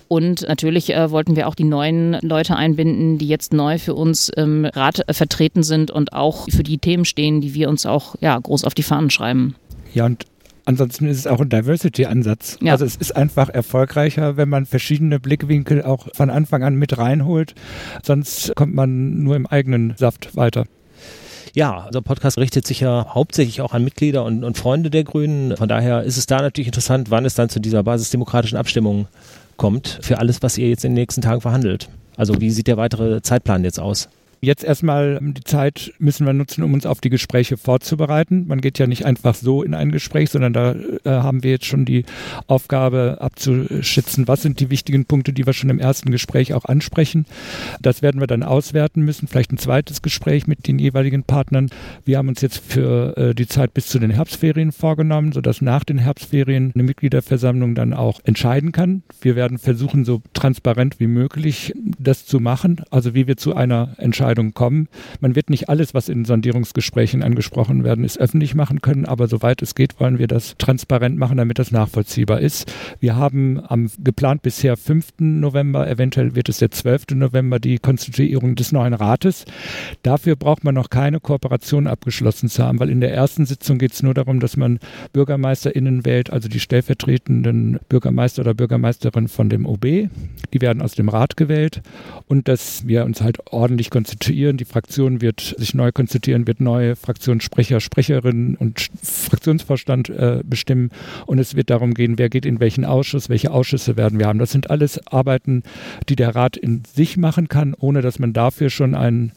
Und 0.10 0.46
natürlich 0.48 0.94
äh, 0.94 1.12
wollten 1.12 1.36
wir 1.36 1.48
auch 1.48 1.54
die 1.54 1.64
neuen 1.64 2.18
Leute 2.22 2.56
einbinden, 2.56 3.20
die 3.20 3.28
jetzt 3.28 3.54
neu 3.54 3.78
für 3.78 3.94
uns 3.94 4.28
im 4.30 4.66
Rat 4.66 5.06
vertreten 5.12 5.62
sind 5.62 5.92
und 5.92 6.14
auch 6.14 6.50
für 6.50 6.64
die 6.64 6.80
Themen 6.80 7.06
stehen, 7.06 7.42
die 7.42 7.54
wir 7.54 7.70
uns 7.70 7.86
auch 7.86 8.16
ja, 8.20 8.38
groß 8.38 8.66
auf 8.66 8.74
die 8.74 8.84
Fahnen 8.84 9.12
schreiben. 9.12 9.56
Ja, 9.94 10.06
und 10.06 10.26
Ansonsten 10.66 11.08
ist 11.08 11.18
es 11.18 11.26
auch 11.26 11.40
ein 11.40 11.50
Diversity-Ansatz. 11.50 12.60
Ja. 12.62 12.74
Also 12.74 12.86
es 12.86 12.96
ist 12.96 13.16
einfach 13.16 13.50
erfolgreicher, 13.50 14.38
wenn 14.38 14.50
man 14.50 14.68
verschiedene 14.68 15.20
Blickwinkel 15.20 15.82
auch 15.82 16.10
von 16.14 16.30
Anfang 16.30 16.62
an 16.62 16.76
mit 16.76 16.96
reinholt. 17.00 17.56
Sonst 18.04 18.54
kommt 18.56 18.76
man 18.76 19.24
nur 19.24 19.36
im 19.36 19.48
eigenen 19.48 19.96
Saft 19.98 20.36
weiter. 20.36 20.66
Ja, 21.56 21.88
unser 21.88 22.04
Podcast 22.04 22.38
richtet 22.38 22.68
sich 22.68 22.82
ja 22.82 23.08
hauptsächlich 23.16 23.62
auch 23.62 23.74
an 23.74 23.84
Mitglieder 23.84 24.24
und, 24.24 24.44
und 24.44 24.60
Freunde 24.60 24.92
der 24.92 25.06
Grünen. 25.06 25.58
Von 25.58 25.70
daher 25.70 26.04
ist 26.04 26.18
es 26.18 26.28
da 26.28 26.40
natürlich 26.40 26.68
interessant, 26.68 27.10
wann 27.10 27.26
es 27.26 27.34
dann 27.34 27.50
zu 27.50 27.60
dieser 27.60 27.82
basisdemokratischen 27.82 28.60
Abstimmung 28.60 29.08
kommt 29.60 30.00
für 30.02 30.18
alles, 30.18 30.42
was 30.42 30.58
ihr 30.58 30.70
jetzt 30.70 30.84
in 30.84 30.94
den 30.94 31.02
nächsten 31.02 31.22
Tagen 31.22 31.42
verhandelt. 31.42 31.90
Also 32.18 32.42
wie 32.42 32.50
sieht 32.50 32.66
der 32.66 32.78
weitere 32.78 33.22
Zeitplan 33.22 33.64
jetzt 33.64 33.80
aus? 33.80 34.10
Jetzt 34.42 34.64
erstmal 34.64 35.20
ähm, 35.22 35.34
die 35.34 35.44
Zeit 35.44 35.94
müssen 36.00 36.26
wir 36.26 36.34
nutzen, 36.34 36.64
um 36.64 36.74
uns 36.74 36.86
auf 36.86 37.02
die 37.02 37.10
Gespräche 37.10 37.58
vorzubereiten. 37.58 38.46
Man 38.48 38.62
geht 38.62 38.80
ja 38.80 38.88
nicht 38.88 39.06
einfach 39.06 39.36
so 39.36 39.64
in 39.64 39.74
ein 39.74 39.92
Gespräch, 39.92 40.30
sondern 40.30 40.54
da 40.54 40.74
äh, 40.74 41.10
haben 41.10 41.44
wir 41.44 41.52
jetzt 41.52 41.66
schon 41.66 41.84
die 41.84 42.06
Aufgabe 42.48 43.18
abzuschätzen, 43.20 44.28
was 44.28 44.42
sind 44.42 44.62
die 44.62 44.70
wichtigen 44.70 45.06
Punkte, 45.06 45.34
die 45.34 45.46
wir 45.46 45.54
schon 45.54 45.70
im 45.70 45.80
ersten 45.80 46.12
Gespräch 46.12 46.54
auch 46.54 46.66
ansprechen. 46.66 47.26
Das 47.82 48.02
werden 48.02 48.22
wir 48.22 48.28
dann 48.28 48.44
auswerten 48.44 49.02
müssen, 49.04 49.28
vielleicht 49.28 49.52
ein 49.52 49.58
zweites 49.58 50.02
Gespräch 50.02 50.48
mit 50.48 50.68
den 50.68 50.80
jeweiligen 50.80 51.24
Partnern. 51.24 51.70
Wir 52.06 52.18
haben 52.18 52.30
uns 52.30 52.40
jetzt 52.40 52.60
für 52.60 53.18
äh, 53.18 53.36
die 53.36 53.48
Zeit 53.48 53.74
bis 53.74 53.88
zu 53.88 54.00
den 54.00 54.12
Herbstferien 54.12 54.72
vorgenommen, 54.72 55.34
sodass 55.34 55.62
nach 55.62 55.84
den 55.84 55.98
Herbstferien 55.98 56.72
eine 56.74 56.84
Mitgliederversammlung 56.84 57.76
dann 57.76 57.94
auch 57.94 58.22
entscheiden 58.24 58.72
kann. 58.72 59.04
Wir 59.22 59.36
werden 59.36 59.58
versuchen, 59.58 60.06
so 60.06 60.22
transparent 60.34 61.02
wie 61.02 61.08
möglich 61.08 61.74
das 61.98 62.26
zu 62.26 62.40
machen, 62.40 62.82
also 62.90 63.14
wie 63.14 63.28
wir 63.28 63.36
zu 63.36 63.54
einer 63.54 63.96
Entscheidung 63.98 64.29
Entscheidungen 64.30 64.54
kommen. 64.54 64.88
Man 65.22 65.36
wird 65.36 65.50
nicht 65.50 65.70
alles, 65.70 65.94
was 65.94 66.08
in 66.08 66.24
Sondierungsgesprächen 66.24 67.24
angesprochen 67.24 67.84
werden 67.84 68.04
ist, 68.04 68.20
öffentlich 68.20 68.54
machen 68.54 68.82
können, 68.82 69.06
aber 69.06 69.28
soweit 69.28 69.62
es 69.62 69.74
geht, 69.74 70.00
wollen 70.00 70.20
wir 70.20 70.28
das 70.28 70.56
transparent 70.58 71.18
machen, 71.18 71.38
damit 71.38 71.58
das 71.58 71.72
nachvollziehbar 71.72 72.40
ist. 72.40 72.72
Wir 73.00 73.16
haben 73.16 73.60
am 73.68 73.90
geplant 74.04 74.44
bisher 74.44 74.78
5. 74.78 75.14
November, 75.20 75.90
eventuell 75.90 76.36
wird 76.36 76.50
es 76.50 76.60
der 76.60 76.70
12. 76.70 77.16
November, 77.16 77.60
die 77.60 77.80
Konstituierung 77.80 78.56
des 78.56 78.72
neuen 78.72 78.94
Rates. 78.94 79.46
Dafür 80.04 80.36
braucht 80.36 80.64
man 80.64 80.76
noch 80.76 80.92
keine 80.92 81.20
Kooperation 81.20 81.88
abgeschlossen 81.88 82.50
zu 82.50 82.64
haben, 82.64 82.80
weil 82.80 82.90
in 82.90 83.02
der 83.02 83.14
ersten 83.14 83.48
Sitzung 83.48 83.80
geht 83.80 83.94
es 83.94 84.04
nur 84.04 84.14
darum, 84.14 84.40
dass 84.40 84.58
man 84.58 84.80
BürgermeisterInnen 85.14 86.06
wählt, 86.06 86.30
also 86.30 86.50
die 86.50 86.60
stellvertretenden 86.60 87.80
Bürgermeister 87.90 88.42
oder 88.44 88.54
Bürgermeisterin 88.54 89.28
von 89.28 89.50
dem 89.50 89.66
OB. 89.66 89.82
Die 89.84 90.62
werden 90.62 90.84
aus 90.84 90.94
dem 90.94 91.10
Rat 91.10 91.36
gewählt 91.36 91.82
und 92.28 92.48
dass 92.48 92.86
wir 92.86 93.06
uns 93.06 93.22
halt 93.22 93.40
ordentlich 93.52 93.90
konzentrieren 93.90 94.19
konstituieren. 94.20 94.58
Die 94.58 94.66
Fraktion 94.66 95.22
wird 95.22 95.56
sich 95.58 95.74
neu 95.74 95.92
konstituieren, 95.92 96.46
wird 96.46 96.60
neue 96.60 96.96
Fraktionssprecher, 96.96 97.80
Sprecherinnen 97.80 98.56
und 98.56 98.90
Fraktionsvorstand 99.02 100.10
äh, 100.10 100.42
bestimmen. 100.44 100.92
Und 101.26 101.40
es 101.40 101.56
wird 101.56 101.70
darum 101.70 101.94
gehen, 101.94 102.18
wer 102.18 102.30
geht 102.30 102.46
in 102.46 102.60
welchen 102.60 102.86
Ausschuss, 102.86 103.30
welche 103.30 103.52
Ausschüsse 103.52 103.96
werden 103.96 104.20
wir 104.20 104.28
haben. 104.28 104.40
Das 104.40 104.52
sind 104.52 104.70
alles 104.70 105.00
Arbeiten, 105.08 105.64
die 106.10 106.16
der 106.16 106.36
Rat 106.36 106.58
in 106.58 106.84
sich 106.86 107.18
machen 107.18 107.48
kann, 107.48 107.74
ohne 107.80 108.02
dass 108.02 108.20
man 108.20 108.34
dafür 108.34 108.70
schon 108.70 108.94
einen 108.94 109.32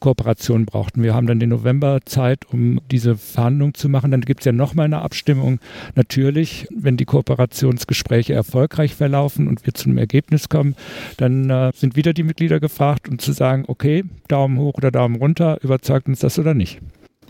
Kooperation 0.00 0.66
brauchten. 0.66 1.02
Wir 1.02 1.14
haben 1.14 1.26
dann 1.26 1.38
den 1.38 1.50
November 1.50 2.00
Zeit, 2.04 2.46
um 2.52 2.80
diese 2.90 3.16
Verhandlungen 3.16 3.74
zu 3.74 3.88
machen. 3.88 4.10
Dann 4.10 4.22
gibt 4.22 4.40
es 4.40 4.46
ja 4.46 4.52
nochmal 4.52 4.86
eine 4.86 5.02
Abstimmung. 5.02 5.60
Natürlich, 5.94 6.66
wenn 6.74 6.96
die 6.96 7.04
Kooperationsgespräche 7.04 8.32
erfolgreich 8.32 8.94
verlaufen 8.94 9.46
und 9.46 9.64
wir 9.66 9.74
zu 9.74 9.88
einem 9.88 9.98
Ergebnis 9.98 10.48
kommen, 10.48 10.74
dann 11.18 11.50
äh, 11.50 11.70
sind 11.74 11.96
wieder 11.96 12.12
die 12.12 12.22
Mitglieder 12.22 12.60
gefragt, 12.60 13.08
um 13.08 13.18
zu 13.18 13.32
sagen, 13.32 13.64
okay, 13.68 14.04
Daumen 14.28 14.58
hoch 14.58 14.74
oder 14.74 14.90
Daumen 14.90 15.16
runter, 15.16 15.58
überzeugt 15.62 16.08
uns 16.08 16.20
das 16.20 16.38
oder 16.38 16.54
nicht. 16.54 16.80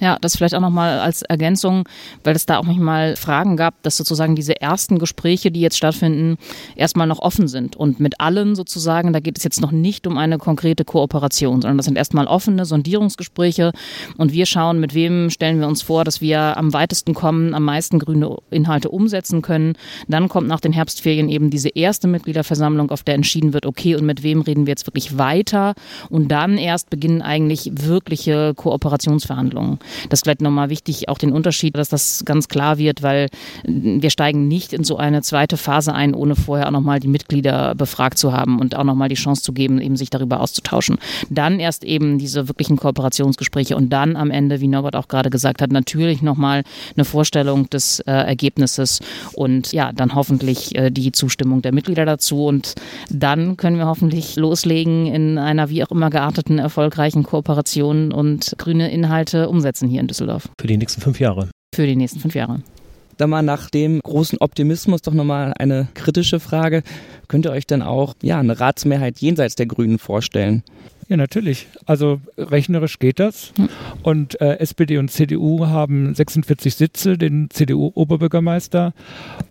Ja, 0.00 0.16
das 0.18 0.36
vielleicht 0.36 0.54
auch 0.54 0.60
nochmal 0.60 0.98
als 0.98 1.20
Ergänzung, 1.22 1.86
weil 2.24 2.34
es 2.34 2.46
da 2.46 2.56
auch 2.56 2.64
manchmal 2.64 3.16
Fragen 3.16 3.58
gab, 3.58 3.82
dass 3.82 3.98
sozusagen 3.98 4.34
diese 4.34 4.58
ersten 4.58 4.98
Gespräche, 4.98 5.50
die 5.50 5.60
jetzt 5.60 5.76
stattfinden, 5.76 6.38
erstmal 6.74 7.06
noch 7.06 7.18
offen 7.18 7.48
sind. 7.48 7.76
Und 7.76 8.00
mit 8.00 8.18
allen 8.18 8.54
sozusagen, 8.54 9.12
da 9.12 9.20
geht 9.20 9.36
es 9.36 9.44
jetzt 9.44 9.60
noch 9.60 9.72
nicht 9.72 10.06
um 10.06 10.16
eine 10.16 10.38
konkrete 10.38 10.86
Kooperation, 10.86 11.60
sondern 11.60 11.76
das 11.76 11.84
sind 11.84 11.98
erstmal 11.98 12.26
offene 12.26 12.64
Sondierungsgespräche. 12.64 13.72
Und 14.16 14.32
wir 14.32 14.46
schauen, 14.46 14.80
mit 14.80 14.94
wem 14.94 15.28
stellen 15.28 15.60
wir 15.60 15.68
uns 15.68 15.82
vor, 15.82 16.04
dass 16.04 16.22
wir 16.22 16.56
am 16.56 16.72
weitesten 16.72 17.12
kommen, 17.12 17.54
am 17.54 17.64
meisten 17.64 17.98
grüne 17.98 18.38
Inhalte 18.50 18.88
umsetzen 18.88 19.42
können. 19.42 19.74
Dann 20.08 20.30
kommt 20.30 20.48
nach 20.48 20.60
den 20.60 20.72
Herbstferien 20.72 21.28
eben 21.28 21.50
diese 21.50 21.68
erste 21.68 22.08
Mitgliederversammlung, 22.08 22.90
auf 22.90 23.02
der 23.02 23.16
entschieden 23.16 23.52
wird, 23.52 23.66
okay, 23.66 23.96
und 23.96 24.06
mit 24.06 24.22
wem 24.22 24.40
reden 24.40 24.64
wir 24.64 24.72
jetzt 24.72 24.86
wirklich 24.86 25.18
weiter. 25.18 25.74
Und 26.08 26.28
dann 26.28 26.56
erst 26.56 26.88
beginnen 26.88 27.20
eigentlich 27.20 27.70
wirkliche 27.74 28.54
Kooperationsverhandlungen. 28.54 29.78
Das 30.08 30.20
ist 30.20 30.24
vielleicht 30.24 30.42
nochmal 30.42 30.70
wichtig, 30.70 31.08
auch 31.08 31.18
den 31.18 31.32
Unterschied, 31.32 31.76
dass 31.76 31.88
das 31.88 32.22
ganz 32.24 32.48
klar 32.48 32.78
wird, 32.78 33.02
weil 33.02 33.28
wir 33.64 34.10
steigen 34.10 34.48
nicht 34.48 34.72
in 34.72 34.84
so 34.84 34.96
eine 34.96 35.22
zweite 35.22 35.56
Phase 35.56 35.94
ein, 35.94 36.14
ohne 36.14 36.36
vorher 36.36 36.66
auch 36.66 36.72
nochmal 36.72 37.00
die 37.00 37.08
Mitglieder 37.08 37.74
befragt 37.74 38.18
zu 38.18 38.32
haben 38.32 38.60
und 38.60 38.76
auch 38.76 38.84
nochmal 38.84 39.08
die 39.08 39.14
Chance 39.14 39.42
zu 39.42 39.52
geben, 39.52 39.80
eben 39.80 39.96
sich 39.96 40.10
darüber 40.10 40.40
auszutauschen. 40.40 40.98
Dann 41.28 41.60
erst 41.60 41.84
eben 41.84 42.18
diese 42.18 42.48
wirklichen 42.48 42.76
Kooperationsgespräche 42.76 43.76
und 43.76 43.90
dann 43.90 44.16
am 44.16 44.30
Ende, 44.30 44.60
wie 44.60 44.68
Norbert 44.68 44.96
auch 44.96 45.08
gerade 45.08 45.30
gesagt 45.30 45.62
hat, 45.62 45.72
natürlich 45.72 46.22
nochmal 46.22 46.62
eine 46.96 47.04
Vorstellung 47.04 47.68
des 47.70 48.00
äh, 48.00 48.12
Ergebnisses 48.12 49.00
und 49.32 49.72
ja, 49.72 49.92
dann 49.92 50.14
hoffentlich 50.14 50.74
äh, 50.76 50.90
die 50.90 51.12
Zustimmung 51.12 51.62
der 51.62 51.72
Mitglieder 51.72 52.04
dazu 52.04 52.46
und 52.46 52.74
dann 53.10 53.56
können 53.56 53.78
wir 53.78 53.86
hoffentlich 53.86 54.36
loslegen 54.36 55.06
in 55.06 55.38
einer 55.38 55.70
wie 55.70 55.82
auch 55.84 55.90
immer 55.90 56.10
gearteten, 56.10 56.58
erfolgreichen 56.58 57.22
Kooperation 57.22 58.12
und 58.12 58.54
grüne 58.58 58.90
Inhalte 58.90 59.48
umsetzen 59.48 59.79
umsetzen 59.80 59.88
hier 59.88 60.00
in 60.00 60.06
Düsseldorf. 60.06 60.48
Für 60.60 60.66
die 60.66 60.76
nächsten 60.76 61.00
fünf 61.00 61.20
Jahre. 61.20 61.48
Für 61.74 61.86
die 61.86 61.96
nächsten 61.96 62.20
fünf 62.20 62.34
Jahre. 62.34 62.62
Dann 63.16 63.30
mal 63.30 63.42
nach 63.42 63.68
dem 63.70 64.00
großen 64.00 64.38
Optimismus 64.38 65.02
doch 65.02 65.12
nochmal 65.12 65.52
eine 65.58 65.88
kritische 65.94 66.40
Frage. 66.40 66.82
Könnt 67.28 67.44
ihr 67.46 67.52
euch 67.52 67.66
denn 67.66 67.82
auch 67.82 68.14
ja, 68.22 68.38
eine 68.40 68.58
Ratsmehrheit 68.58 69.18
jenseits 69.18 69.56
der 69.56 69.66
Grünen 69.66 69.98
vorstellen? 69.98 70.62
Ja, 71.08 71.16
natürlich. 71.16 71.66
Also 71.86 72.20
rechnerisch 72.38 72.98
geht 72.98 73.18
das. 73.18 73.52
Hm. 73.56 73.68
Und 74.02 74.40
äh, 74.40 74.58
SPD 74.58 74.96
und 74.96 75.10
CDU 75.10 75.66
haben 75.66 76.14
46 76.14 76.74
Sitze, 76.74 77.18
den 77.18 77.50
CDU-Oberbürgermeister. 77.50 78.94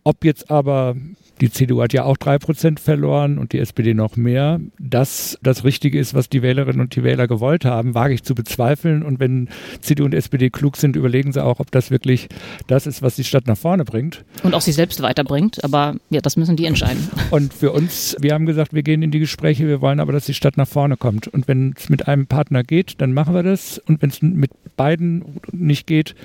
Ob 0.03 0.25
jetzt 0.25 0.49
aber 0.49 0.95
die 1.41 1.51
CDU 1.51 1.81
hat 1.81 1.93
ja 1.93 2.03
auch 2.03 2.17
drei 2.17 2.37
Prozent 2.37 2.79
verloren 2.79 3.37
und 3.37 3.53
die 3.53 3.59
SPD 3.59 3.93
noch 3.93 4.17
mehr. 4.17 4.59
Dass 4.77 5.37
das 5.41 5.63
Richtige 5.63 5.99
ist, 5.99 6.13
was 6.13 6.29
die 6.29 6.41
Wählerinnen 6.41 6.81
und 6.81 6.95
die 6.95 7.03
Wähler 7.03 7.27
gewollt 7.27 7.65
haben, 7.65 7.95
wage 7.95 8.13
ich 8.13 8.23
zu 8.23 8.35
bezweifeln. 8.35 9.03
Und 9.03 9.19
wenn 9.19 9.49
CDU 9.81 10.05
und 10.05 10.13
SPD 10.13 10.49
klug 10.49 10.77
sind, 10.77 10.95
überlegen 10.95 11.31
sie 11.31 11.43
auch, 11.43 11.59
ob 11.59 11.71
das 11.71 11.91
wirklich 11.91 12.27
das 12.67 12.87
ist, 12.87 13.01
was 13.01 13.15
die 13.15 13.23
Stadt 13.23 13.47
nach 13.47 13.57
vorne 13.57 13.85
bringt. 13.85 14.23
Und 14.43 14.53
auch 14.53 14.61
sie 14.61 14.71
selbst 14.71 15.01
weiterbringt. 15.01 15.63
Aber 15.63 15.95
ja, 16.09 16.21
das 16.21 16.35
müssen 16.35 16.55
die 16.55 16.65
entscheiden. 16.65 17.07
Und 17.31 17.53
für 17.53 17.71
uns, 17.71 18.15
wir 18.19 18.33
haben 18.33 18.45
gesagt, 18.45 18.73
wir 18.73 18.83
gehen 18.83 19.01
in 19.01 19.11
die 19.11 19.19
Gespräche, 19.19 19.67
wir 19.67 19.81
wollen 19.81 19.99
aber, 19.99 20.11
dass 20.11 20.25
die 20.25 20.33
Stadt 20.33 20.57
nach 20.57 20.67
vorne 20.67 20.97
kommt. 20.97 21.27
Und 21.27 21.47
wenn 21.47 21.73
es 21.77 21.89
mit 21.89 22.07
einem 22.07 22.27
Partner 22.27 22.63
geht, 22.63 22.95
dann 22.99 23.13
machen 23.13 23.33
wir 23.33 23.43
das. 23.43 23.79
Und 23.79 24.01
wenn 24.01 24.09
es 24.09 24.21
mit 24.21 24.51
beiden 24.75 25.39
nicht 25.51 25.87
geht, 25.87 26.15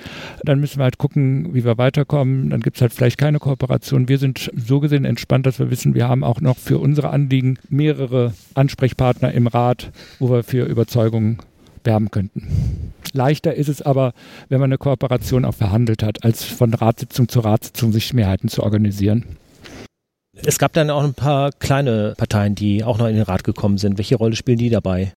dann 0.43 0.59
müssen 0.59 0.79
wir 0.79 0.83
halt 0.83 0.97
gucken, 0.97 1.53
wie 1.53 1.63
wir 1.63 1.77
weiterkommen. 1.77 2.49
Dann 2.49 2.61
gibt 2.61 2.77
es 2.77 2.81
halt 2.81 2.93
vielleicht 2.93 3.17
keine 3.17 3.39
Kooperation. 3.39 4.09
Wir 4.09 4.17
sind 4.17 4.51
so 4.55 4.79
gesehen 4.79 5.04
entspannt, 5.05 5.45
dass 5.45 5.59
wir 5.59 5.69
wissen, 5.69 5.95
wir 5.95 6.07
haben 6.07 6.23
auch 6.23 6.41
noch 6.41 6.57
für 6.57 6.79
unsere 6.79 7.09
Anliegen 7.09 7.57
mehrere 7.69 8.33
Ansprechpartner 8.53 9.31
im 9.31 9.47
Rat, 9.47 9.91
wo 10.19 10.29
wir 10.29 10.43
für 10.43 10.65
Überzeugungen 10.65 11.39
werben 11.83 12.11
könnten. 12.11 12.93
Leichter 13.13 13.53
ist 13.53 13.69
es 13.69 13.81
aber, 13.81 14.13
wenn 14.49 14.59
man 14.59 14.69
eine 14.69 14.77
Kooperation 14.77 15.45
auch 15.45 15.53
verhandelt 15.53 16.03
hat, 16.03 16.23
als 16.23 16.43
von 16.43 16.73
Ratssitzung 16.73 17.29
zu 17.29 17.39
Ratssitzung 17.39 17.91
sich 17.91 18.13
Mehrheiten 18.13 18.49
zu 18.49 18.63
organisieren. 18.63 19.37
Es 20.43 20.59
gab 20.59 20.73
dann 20.73 20.89
auch 20.89 21.03
ein 21.03 21.13
paar 21.13 21.51
kleine 21.51 22.13
Parteien, 22.17 22.55
die 22.55 22.83
auch 22.83 22.97
noch 22.97 23.07
in 23.07 23.15
den 23.15 23.23
Rat 23.23 23.43
gekommen 23.43 23.77
sind. 23.77 23.97
Welche 23.97 24.17
Rolle 24.17 24.35
spielen 24.35 24.57
die 24.57 24.69
dabei? 24.69 25.13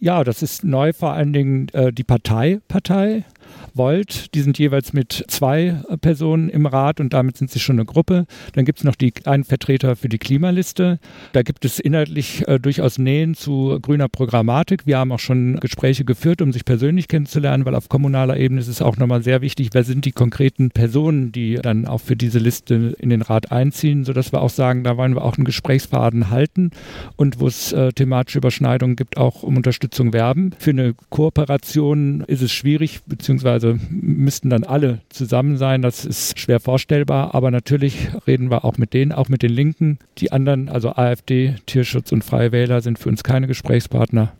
Ja, 0.00 0.22
das 0.22 0.42
ist 0.42 0.64
neu 0.64 0.92
vor 0.92 1.12
allen 1.12 1.32
Dingen 1.32 1.68
äh, 1.72 1.92
die 1.92 2.04
Partei, 2.04 2.60
Partei. 2.68 3.24
Volt. 3.74 4.34
Die 4.34 4.40
sind 4.40 4.58
jeweils 4.58 4.92
mit 4.92 5.24
zwei 5.28 5.80
Personen 6.00 6.48
im 6.48 6.66
Rat 6.66 7.00
und 7.00 7.12
damit 7.12 7.36
sind 7.36 7.50
sie 7.50 7.60
schon 7.60 7.76
eine 7.76 7.84
Gruppe. 7.84 8.26
Dann 8.52 8.64
gibt 8.64 8.78
es 8.78 8.84
noch 8.84 8.94
die, 8.94 9.12
einen 9.24 9.44
Vertreter 9.44 9.96
für 9.96 10.08
die 10.08 10.18
Klimaliste. 10.18 10.98
Da 11.32 11.42
gibt 11.42 11.64
es 11.64 11.80
inhaltlich 11.80 12.46
äh, 12.46 12.58
durchaus 12.58 12.98
Nähen 12.98 13.34
zu 13.34 13.78
grüner 13.80 14.08
Programmatik. 14.08 14.86
Wir 14.86 14.98
haben 14.98 15.12
auch 15.12 15.18
schon 15.18 15.58
Gespräche 15.60 16.04
geführt, 16.04 16.42
um 16.42 16.52
sich 16.52 16.64
persönlich 16.64 17.08
kennenzulernen, 17.08 17.64
weil 17.64 17.74
auf 17.74 17.88
kommunaler 17.88 18.36
Ebene 18.36 18.60
ist 18.60 18.68
es 18.68 18.82
auch 18.82 18.96
nochmal 18.96 19.22
sehr 19.22 19.40
wichtig, 19.40 19.70
wer 19.72 19.84
sind 19.84 20.04
die 20.04 20.12
konkreten 20.12 20.70
Personen, 20.70 21.32
die 21.32 21.56
dann 21.56 21.86
auch 21.86 22.00
für 22.00 22.16
diese 22.16 22.38
Liste 22.38 22.94
in 22.98 23.10
den 23.10 23.22
Rat 23.22 23.52
einziehen, 23.52 24.04
sodass 24.04 24.32
wir 24.32 24.40
auch 24.40 24.50
sagen, 24.50 24.84
da 24.84 24.96
wollen 24.96 25.14
wir 25.14 25.24
auch 25.24 25.36
einen 25.36 25.44
Gesprächsfaden 25.44 26.30
halten 26.30 26.70
und 27.16 27.40
wo 27.40 27.46
es 27.46 27.72
äh, 27.72 27.92
thematische 27.92 28.38
Überschneidungen 28.38 28.96
gibt, 28.96 29.16
auch 29.16 29.42
um 29.42 29.56
Unterstützung 29.56 30.12
werben. 30.12 30.52
Für 30.58 30.70
eine 30.70 30.94
Kooperation 31.10 32.22
ist 32.26 32.42
es 32.42 32.52
schwierig, 32.52 33.00
beziehungsweise 33.06 33.33
also 33.42 33.76
müssten 33.90 34.50
dann 34.50 34.64
alle 34.64 35.00
zusammen 35.08 35.56
sein. 35.56 35.82
Das 35.82 36.04
ist 36.04 36.38
schwer 36.38 36.60
vorstellbar. 36.60 37.34
Aber 37.34 37.50
natürlich 37.50 38.08
reden 38.26 38.50
wir 38.50 38.64
auch 38.64 38.78
mit 38.78 38.92
denen, 38.92 39.12
auch 39.12 39.28
mit 39.28 39.42
den 39.42 39.52
Linken. 39.52 39.98
Die 40.18 40.32
anderen, 40.32 40.68
also 40.68 40.90
AfD, 40.90 41.56
Tierschutz 41.66 42.12
und 42.12 42.24
Freie 42.24 42.52
Wähler, 42.52 42.80
sind 42.82 42.98
für 42.98 43.08
uns 43.08 43.24
keine 43.24 43.46
Gesprächspartner, 43.46 44.32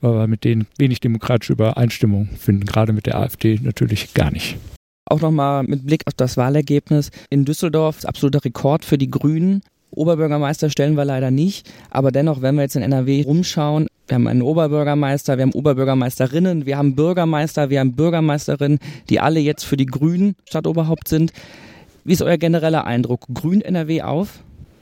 weil 0.00 0.14
wir 0.14 0.26
mit 0.26 0.44
denen 0.44 0.66
wenig 0.78 1.00
demokratische 1.00 1.52
Übereinstimmung 1.52 2.28
finden. 2.38 2.64
Gerade 2.64 2.92
mit 2.92 3.06
der 3.06 3.18
AfD 3.18 3.60
natürlich 3.62 4.14
gar 4.14 4.30
nicht. 4.30 4.56
Auch 5.06 5.20
nochmal 5.20 5.64
mit 5.64 5.86
Blick 5.86 6.02
auf 6.06 6.14
das 6.14 6.36
Wahlergebnis. 6.36 7.10
In 7.28 7.44
Düsseldorf 7.44 7.98
ist 7.98 8.06
absoluter 8.06 8.44
Rekord 8.44 8.84
für 8.84 8.96
die 8.96 9.10
Grünen. 9.10 9.62
Oberbürgermeister 9.94 10.70
stellen 10.70 10.96
wir 10.96 11.04
leider 11.04 11.30
nicht, 11.30 11.70
aber 11.90 12.12
dennoch, 12.12 12.42
wenn 12.42 12.56
wir 12.56 12.62
jetzt 12.62 12.76
in 12.76 12.82
NRW 12.82 13.22
rumschauen, 13.24 13.86
wir 14.06 14.16
haben 14.16 14.26
einen 14.26 14.42
Oberbürgermeister, 14.42 15.38
wir 15.38 15.42
haben 15.42 15.52
Oberbürgermeisterinnen, 15.52 16.66
wir 16.66 16.76
haben 16.76 16.94
Bürgermeister, 16.94 17.70
wir 17.70 17.80
haben 17.80 17.94
Bürgermeisterinnen, 17.94 18.78
die 19.08 19.20
alle 19.20 19.40
jetzt 19.40 19.64
für 19.64 19.78
die 19.78 19.86
Grünen 19.86 20.36
Stadtoberhaupt 20.46 21.08
sind. 21.08 21.32
Wie 22.04 22.12
ist 22.12 22.20
euer 22.20 22.36
genereller 22.36 22.84
Eindruck? 22.84 23.26
Grün 23.32 23.62
NRW 23.62 24.02
auf? 24.02 24.40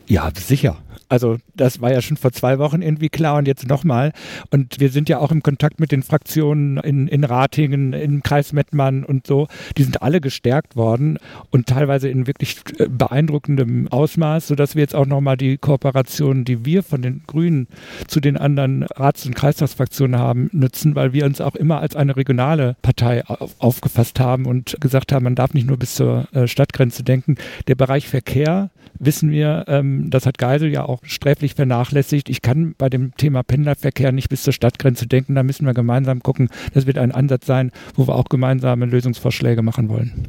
Ja, 0.08 0.30
sicher. 0.34 0.76
Also 1.12 1.36
das 1.54 1.82
war 1.82 1.92
ja 1.92 2.00
schon 2.00 2.16
vor 2.16 2.32
zwei 2.32 2.58
Wochen 2.58 2.80
irgendwie 2.80 3.10
klar 3.10 3.36
und 3.36 3.46
jetzt 3.46 3.68
nochmal. 3.68 4.14
Und 4.48 4.80
wir 4.80 4.88
sind 4.88 5.10
ja 5.10 5.18
auch 5.18 5.30
im 5.30 5.42
Kontakt 5.42 5.78
mit 5.78 5.92
den 5.92 6.02
Fraktionen 6.02 6.78
in, 6.78 7.06
in 7.06 7.24
Ratingen, 7.24 7.92
im 7.92 8.22
Kreis 8.22 8.54
Mettmann 8.54 9.04
und 9.04 9.26
so. 9.26 9.46
Die 9.76 9.82
sind 9.82 10.00
alle 10.00 10.22
gestärkt 10.22 10.74
worden 10.74 11.18
und 11.50 11.66
teilweise 11.66 12.08
in 12.08 12.26
wirklich 12.26 12.56
äh, 12.78 12.88
beeindruckendem 12.88 13.88
Ausmaß, 13.88 14.48
sodass 14.48 14.74
wir 14.74 14.80
jetzt 14.80 14.94
auch 14.94 15.04
nochmal 15.04 15.36
die 15.36 15.58
Kooperation, 15.58 16.46
die 16.46 16.64
wir 16.64 16.82
von 16.82 17.02
den 17.02 17.24
Grünen 17.26 17.68
zu 18.06 18.18
den 18.18 18.38
anderen 18.38 18.84
Rats- 18.84 19.26
und 19.26 19.34
Kreistagsfraktionen 19.34 20.18
haben, 20.18 20.48
nutzen, 20.52 20.94
weil 20.94 21.12
wir 21.12 21.26
uns 21.26 21.42
auch 21.42 21.56
immer 21.56 21.80
als 21.80 21.94
eine 21.94 22.16
regionale 22.16 22.74
Partei 22.80 23.22
aufgefasst 23.58 24.18
haben 24.18 24.46
und 24.46 24.78
gesagt 24.80 25.12
haben, 25.12 25.24
man 25.24 25.34
darf 25.34 25.52
nicht 25.52 25.66
nur 25.66 25.76
bis 25.76 25.94
zur 25.94 26.26
äh, 26.32 26.48
Stadtgrenze 26.48 27.02
denken. 27.02 27.36
Der 27.68 27.74
Bereich 27.74 28.08
Verkehr, 28.08 28.70
wissen 28.98 29.30
wir, 29.30 29.64
ähm, 29.68 30.10
das 30.10 30.26
hat 30.26 30.38
Geisel 30.38 30.70
ja 30.70 30.84
auch 30.84 31.00
sträflich 31.02 31.54
vernachlässigt. 31.54 32.28
Ich 32.28 32.42
kann 32.42 32.74
bei 32.78 32.88
dem 32.88 33.14
Thema 33.16 33.42
Pendlerverkehr 33.42 34.12
nicht 34.12 34.28
bis 34.28 34.42
zur 34.42 34.52
Stadtgrenze 34.52 35.06
denken. 35.06 35.34
Da 35.34 35.42
müssen 35.42 35.66
wir 35.66 35.74
gemeinsam 35.74 36.22
gucken. 36.22 36.48
Das 36.74 36.86
wird 36.86 36.98
ein 36.98 37.12
Ansatz 37.12 37.46
sein, 37.46 37.72
wo 37.94 38.06
wir 38.06 38.14
auch 38.14 38.28
gemeinsame 38.28 38.86
Lösungsvorschläge 38.86 39.62
machen 39.62 39.88
wollen. 39.88 40.28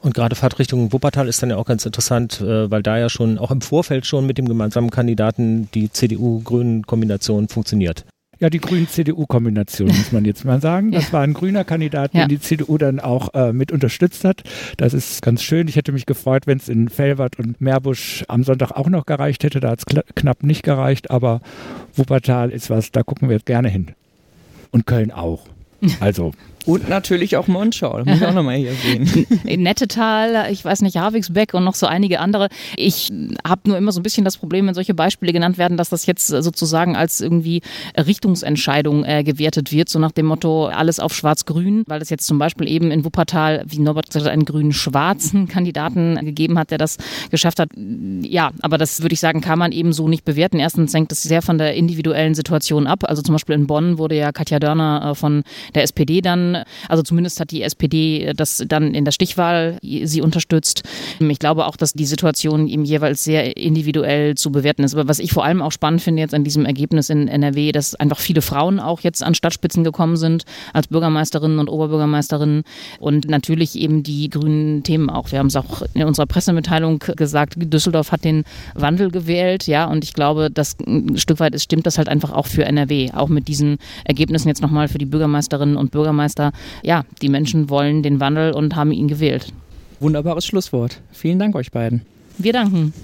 Und 0.00 0.14
gerade 0.14 0.34
Fahrtrichtung 0.34 0.92
Wuppertal 0.92 1.28
ist 1.28 1.42
dann 1.42 1.50
ja 1.50 1.56
auch 1.56 1.66
ganz 1.66 1.84
interessant, 1.84 2.40
äh, 2.40 2.70
weil 2.70 2.82
da 2.82 2.98
ja 2.98 3.08
schon 3.08 3.38
auch 3.38 3.50
im 3.50 3.60
Vorfeld 3.60 4.06
schon 4.06 4.26
mit 4.26 4.38
dem 4.38 4.46
gemeinsamen 4.46 4.90
Kandidaten 4.90 5.68
die 5.72 5.90
CDU-Grünen-Kombination 5.90 7.48
funktioniert. 7.48 8.04
Ja, 8.40 8.48
die 8.48 8.58
Grün-CDU-Kombination, 8.58 9.88
muss 9.96 10.12
man 10.12 10.24
jetzt 10.24 10.44
mal 10.44 10.60
sagen. 10.60 10.92
Das 10.92 11.12
war 11.12 11.20
ein 11.22 11.34
grüner 11.34 11.62
Kandidat, 11.64 12.14
den 12.14 12.28
die 12.28 12.40
CDU 12.40 12.78
dann 12.78 12.98
auch 12.98 13.34
äh, 13.34 13.52
mit 13.52 13.70
unterstützt 13.70 14.24
hat. 14.24 14.42
Das 14.78 14.94
ist 14.94 15.20
ganz 15.20 15.42
schön. 15.42 15.68
Ich 15.68 15.76
hätte 15.76 15.92
mich 15.92 16.06
gefreut, 16.06 16.46
wenn 16.46 16.56
es 16.58 16.68
in 16.70 16.88
Felbert 16.88 17.38
und 17.38 17.60
Meerbusch 17.60 18.24
am 18.28 18.42
Sonntag 18.42 18.72
auch 18.72 18.88
noch 18.88 19.04
gereicht 19.04 19.44
hätte. 19.44 19.60
Da 19.60 19.70
hat 19.70 19.80
es 19.80 20.04
knapp 20.14 20.42
nicht 20.42 20.62
gereicht, 20.62 21.10
aber 21.10 21.40
Wuppertal 21.94 22.50
ist 22.50 22.70
was, 22.70 22.90
da 22.92 23.02
gucken 23.02 23.28
wir 23.28 23.38
gerne 23.40 23.68
hin. 23.68 23.88
und 24.70 24.86
Köln 24.86 25.10
auch. 25.12 25.44
Also 26.00 26.32
und 26.66 26.88
natürlich 26.88 27.36
auch 27.36 27.46
Monschau, 27.48 28.02
muss 28.04 28.16
ich 28.16 28.26
auch 28.26 28.34
nochmal 28.34 28.56
hier 28.56 28.74
sehen. 28.74 29.26
Nettetal, 29.62 30.50
ich 30.50 30.64
weiß 30.64 30.82
nicht, 30.82 30.96
Havigsbeck 30.96 31.54
und 31.54 31.64
noch 31.64 31.74
so 31.74 31.86
einige 31.86 32.20
andere. 32.20 32.48
Ich 32.76 33.10
habe 33.46 33.62
nur 33.64 33.78
immer 33.78 33.92
so 33.92 34.00
ein 34.00 34.02
bisschen 34.02 34.24
das 34.24 34.36
Problem, 34.36 34.66
wenn 34.66 34.74
solche 34.74 34.94
Beispiele 34.94 35.32
genannt 35.32 35.58
werden, 35.58 35.76
dass 35.76 35.88
das 35.88 36.06
jetzt 36.06 36.26
sozusagen 36.26 36.96
als 36.96 37.20
irgendwie 37.20 37.62
Richtungsentscheidung 37.96 39.04
äh, 39.04 39.24
gewertet 39.24 39.72
wird, 39.72 39.88
so 39.88 39.98
nach 39.98 40.12
dem 40.12 40.26
Motto 40.26 40.66
alles 40.66 41.00
auf 41.00 41.14
schwarz-grün, 41.14 41.84
weil 41.86 42.02
es 42.02 42.10
jetzt 42.10 42.26
zum 42.26 42.38
Beispiel 42.38 42.68
eben 42.68 42.90
in 42.90 43.04
Wuppertal, 43.04 43.64
wie 43.66 43.78
Norbert 43.78 44.08
gesagt 44.08 44.26
hat, 44.26 44.32
einen 44.32 44.44
grünen-schwarzen 44.44 45.48
Kandidaten 45.48 46.16
gegeben 46.24 46.58
hat, 46.58 46.70
der 46.70 46.78
das 46.78 46.98
geschafft 47.30 47.58
hat. 47.58 47.70
Ja, 48.22 48.50
aber 48.60 48.76
das 48.76 49.02
würde 49.02 49.14
ich 49.14 49.20
sagen, 49.20 49.40
kann 49.40 49.58
man 49.58 49.72
eben 49.72 49.92
so 49.92 50.08
nicht 50.08 50.24
bewerten. 50.24 50.58
Erstens 50.58 50.92
hängt 50.92 51.10
es 51.12 51.22
sehr 51.22 51.42
von 51.42 51.58
der 51.58 51.74
individuellen 51.74 52.34
Situation 52.34 52.86
ab. 52.86 53.04
Also 53.04 53.22
zum 53.22 53.34
Beispiel 53.34 53.54
in 53.54 53.66
Bonn 53.66 53.98
wurde 53.98 54.16
ja 54.16 54.32
Katja 54.32 54.58
Dörner 54.58 55.10
äh, 55.10 55.14
von 55.14 55.42
der 55.74 55.84
SPD 55.84 56.20
dann 56.20 56.49
also 56.88 57.02
zumindest 57.02 57.40
hat 57.40 57.50
die 57.50 57.62
SPD 57.62 58.32
das 58.34 58.62
dann 58.66 58.94
in 58.94 59.04
der 59.04 59.12
Stichwahl 59.12 59.78
sie 59.82 60.22
unterstützt. 60.22 60.82
Ich 61.18 61.38
glaube 61.38 61.66
auch, 61.66 61.76
dass 61.76 61.92
die 61.92 62.06
Situation 62.06 62.66
ihm 62.66 62.84
jeweils 62.84 63.24
sehr 63.24 63.56
individuell 63.56 64.34
zu 64.34 64.52
bewerten 64.52 64.82
ist. 64.82 64.94
Aber 64.94 65.08
was 65.08 65.18
ich 65.18 65.32
vor 65.32 65.44
allem 65.44 65.62
auch 65.62 65.72
spannend 65.72 66.02
finde 66.02 66.22
jetzt 66.22 66.34
an 66.34 66.44
diesem 66.44 66.64
Ergebnis 66.64 67.10
in 67.10 67.28
NRW, 67.28 67.72
dass 67.72 67.94
einfach 67.94 68.18
viele 68.18 68.42
Frauen 68.42 68.80
auch 68.80 69.00
jetzt 69.00 69.22
an 69.22 69.34
Stadtspitzen 69.34 69.84
gekommen 69.84 70.16
sind 70.16 70.44
als 70.72 70.88
Bürgermeisterinnen 70.88 71.58
und 71.58 71.68
Oberbürgermeisterinnen 71.68 72.62
und 72.98 73.28
natürlich 73.28 73.76
eben 73.76 74.02
die 74.02 74.28
grünen 74.30 74.82
Themen 74.82 75.10
auch. 75.10 75.30
Wir 75.32 75.38
haben 75.38 75.46
es 75.46 75.56
auch 75.56 75.82
in 75.94 76.02
unserer 76.04 76.26
Pressemitteilung 76.26 76.98
gesagt, 77.16 77.54
Düsseldorf 77.56 78.12
hat 78.12 78.24
den 78.24 78.44
Wandel 78.74 79.10
gewählt, 79.10 79.66
ja, 79.66 79.86
und 79.86 80.04
ich 80.04 80.14
glaube, 80.14 80.50
dass 80.50 80.76
ein 80.86 81.16
Stück 81.16 81.40
weit 81.40 81.54
ist, 81.54 81.64
stimmt 81.64 81.86
das 81.86 81.98
halt 81.98 82.08
einfach 82.08 82.32
auch 82.32 82.46
für 82.46 82.64
NRW, 82.64 83.10
auch 83.12 83.28
mit 83.28 83.48
diesen 83.48 83.78
Ergebnissen 84.04 84.48
jetzt 84.48 84.62
nochmal 84.62 84.88
für 84.88 84.98
die 84.98 85.06
Bürgermeisterinnen 85.06 85.76
und 85.76 85.90
Bürgermeister 85.90 86.39
da, 86.40 86.52
ja, 86.82 87.04
die 87.22 87.28
Menschen 87.28 87.68
wollen 87.68 88.02
den 88.02 88.18
Wandel 88.18 88.52
und 88.52 88.74
haben 88.74 88.92
ihn 88.92 89.08
gewählt. 89.08 89.52
Wunderbares 90.00 90.46
Schlusswort. 90.46 91.00
Vielen 91.12 91.38
Dank 91.38 91.54
euch 91.54 91.70
beiden. 91.70 92.02
Wir 92.38 92.54
danken. 92.54 92.94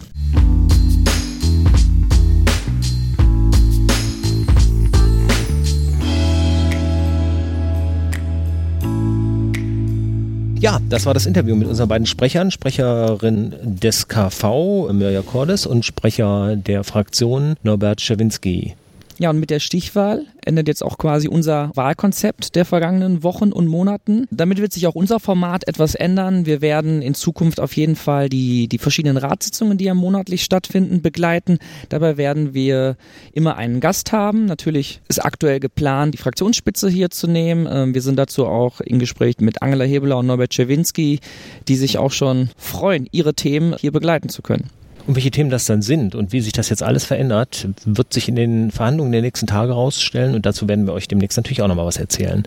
Ja, 10.59 10.81
das 10.89 11.05
war 11.05 11.13
das 11.13 11.27
Interview 11.27 11.55
mit 11.55 11.69
unseren 11.69 11.89
beiden 11.89 12.07
Sprechern, 12.07 12.51
Sprecherin 12.51 13.55
des 13.63 14.09
KV, 14.09 14.91
Mirja 14.91 15.21
Cordes, 15.21 15.67
und 15.67 15.85
Sprecher 15.85 16.57
der 16.57 16.83
Fraktion, 16.83 17.57
Norbert 17.63 18.01
Schawinski. 18.01 18.75
Ja, 19.19 19.31
und 19.31 19.41
mit 19.41 19.49
der 19.49 19.61
Stichwahl 19.61 20.27
endet 20.45 20.69
jetzt 20.69 20.85
auch 20.85 20.99
quasi 20.99 21.27
unser 21.27 21.71
Wahlkonzept 21.75 22.55
der 22.55 22.67
vergangenen 22.67 23.23
Wochen 23.23 23.51
und 23.51 23.67
Monaten. 23.67 24.27
Damit 24.31 24.61
wird 24.61 24.73
sich 24.73 24.87
auch 24.87 24.95
unser 24.95 25.21
Format 25.21 25.67
etwas 25.67 25.95
ändern. 25.95 26.45
Wir 26.45 26.61
werden 26.61 27.01
in 27.01 27.15
Zukunft 27.15 27.59
auf 27.59 27.75
jeden 27.77 27.97
Fall 27.97 28.29
die, 28.29 28.69
die 28.69 28.77
verschiedenen 28.77 29.17
Ratssitzungen, 29.17 29.79
die 29.79 29.85
ja 29.85 29.95
monatlich 29.95 30.45
stattfinden, 30.45 31.01
begleiten. 31.01 31.59
Dabei 31.89 32.19
werden 32.19 32.53
wir 32.53 32.97
immer 33.33 33.57
einen 33.57 33.81
Gast 33.81 34.13
haben. 34.13 34.45
Natürlich 34.45 35.01
ist 35.09 35.25
aktuell 35.25 35.61
geplant, 35.61 36.13
die 36.13 36.19
Fraktionsspitze 36.19 36.91
hier 36.91 37.09
zu 37.09 37.27
nehmen. 37.27 37.67
Ähm, 37.71 37.95
wir 37.95 38.03
sind 38.03 38.17
dazu 38.17 38.47
auch 38.47 38.81
in 38.83 38.99
Gespräch 38.99 39.37
mit 39.39 39.63
Angela 39.63 39.85
Hebeler 39.85 40.19
und 40.19 40.27
Norbert 40.27 40.51
Czerwinski, 40.51 41.21
die 41.69 41.77
sich 41.77 41.97
auch 41.97 42.13
schon 42.13 42.51
freuen, 42.59 43.09
ihre 43.13 43.33
Themen 43.33 43.75
hier 43.79 43.93
begleiten 43.93 44.29
zu 44.29 44.43
können. 44.43 44.69
Und 45.07 45.15
welche 45.15 45.31
Themen 45.31 45.51
das 45.51 45.67
dann 45.67 45.83
sind 45.83 46.15
und 46.15 46.33
wie 46.33 46.41
sich 46.41 46.53
das 46.53 46.69
jetzt 46.69 46.83
alles 46.83 47.05
verändert, 47.05 47.69
wird 47.85 48.13
sich 48.13 48.29
in 48.29 48.35
den 48.35 48.71
Verhandlungen 48.71 49.13
der 49.13 49.23
nächsten 49.23 49.47
Tage 49.47 49.73
herausstellen 49.73 50.35
und 50.35 50.47
dazu 50.47 50.69
werden 50.69 50.87
wir 50.87 50.93
euch 50.93 51.07
demnächst 51.07 51.37
natürlich 51.37 51.63
auch 51.63 51.69
nochmal 51.69 51.87
was 51.87 51.97
erzählen. 51.97 52.43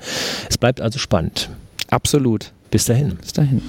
Es 0.49 0.57
bleibt 0.57 0.81
also 0.81 0.99
spannend. 0.99 1.49
Absolut. 1.89 2.51
Bis 2.69 2.85
dahin. 2.85 3.15
Bis 3.15 3.33
dahin. 3.33 3.61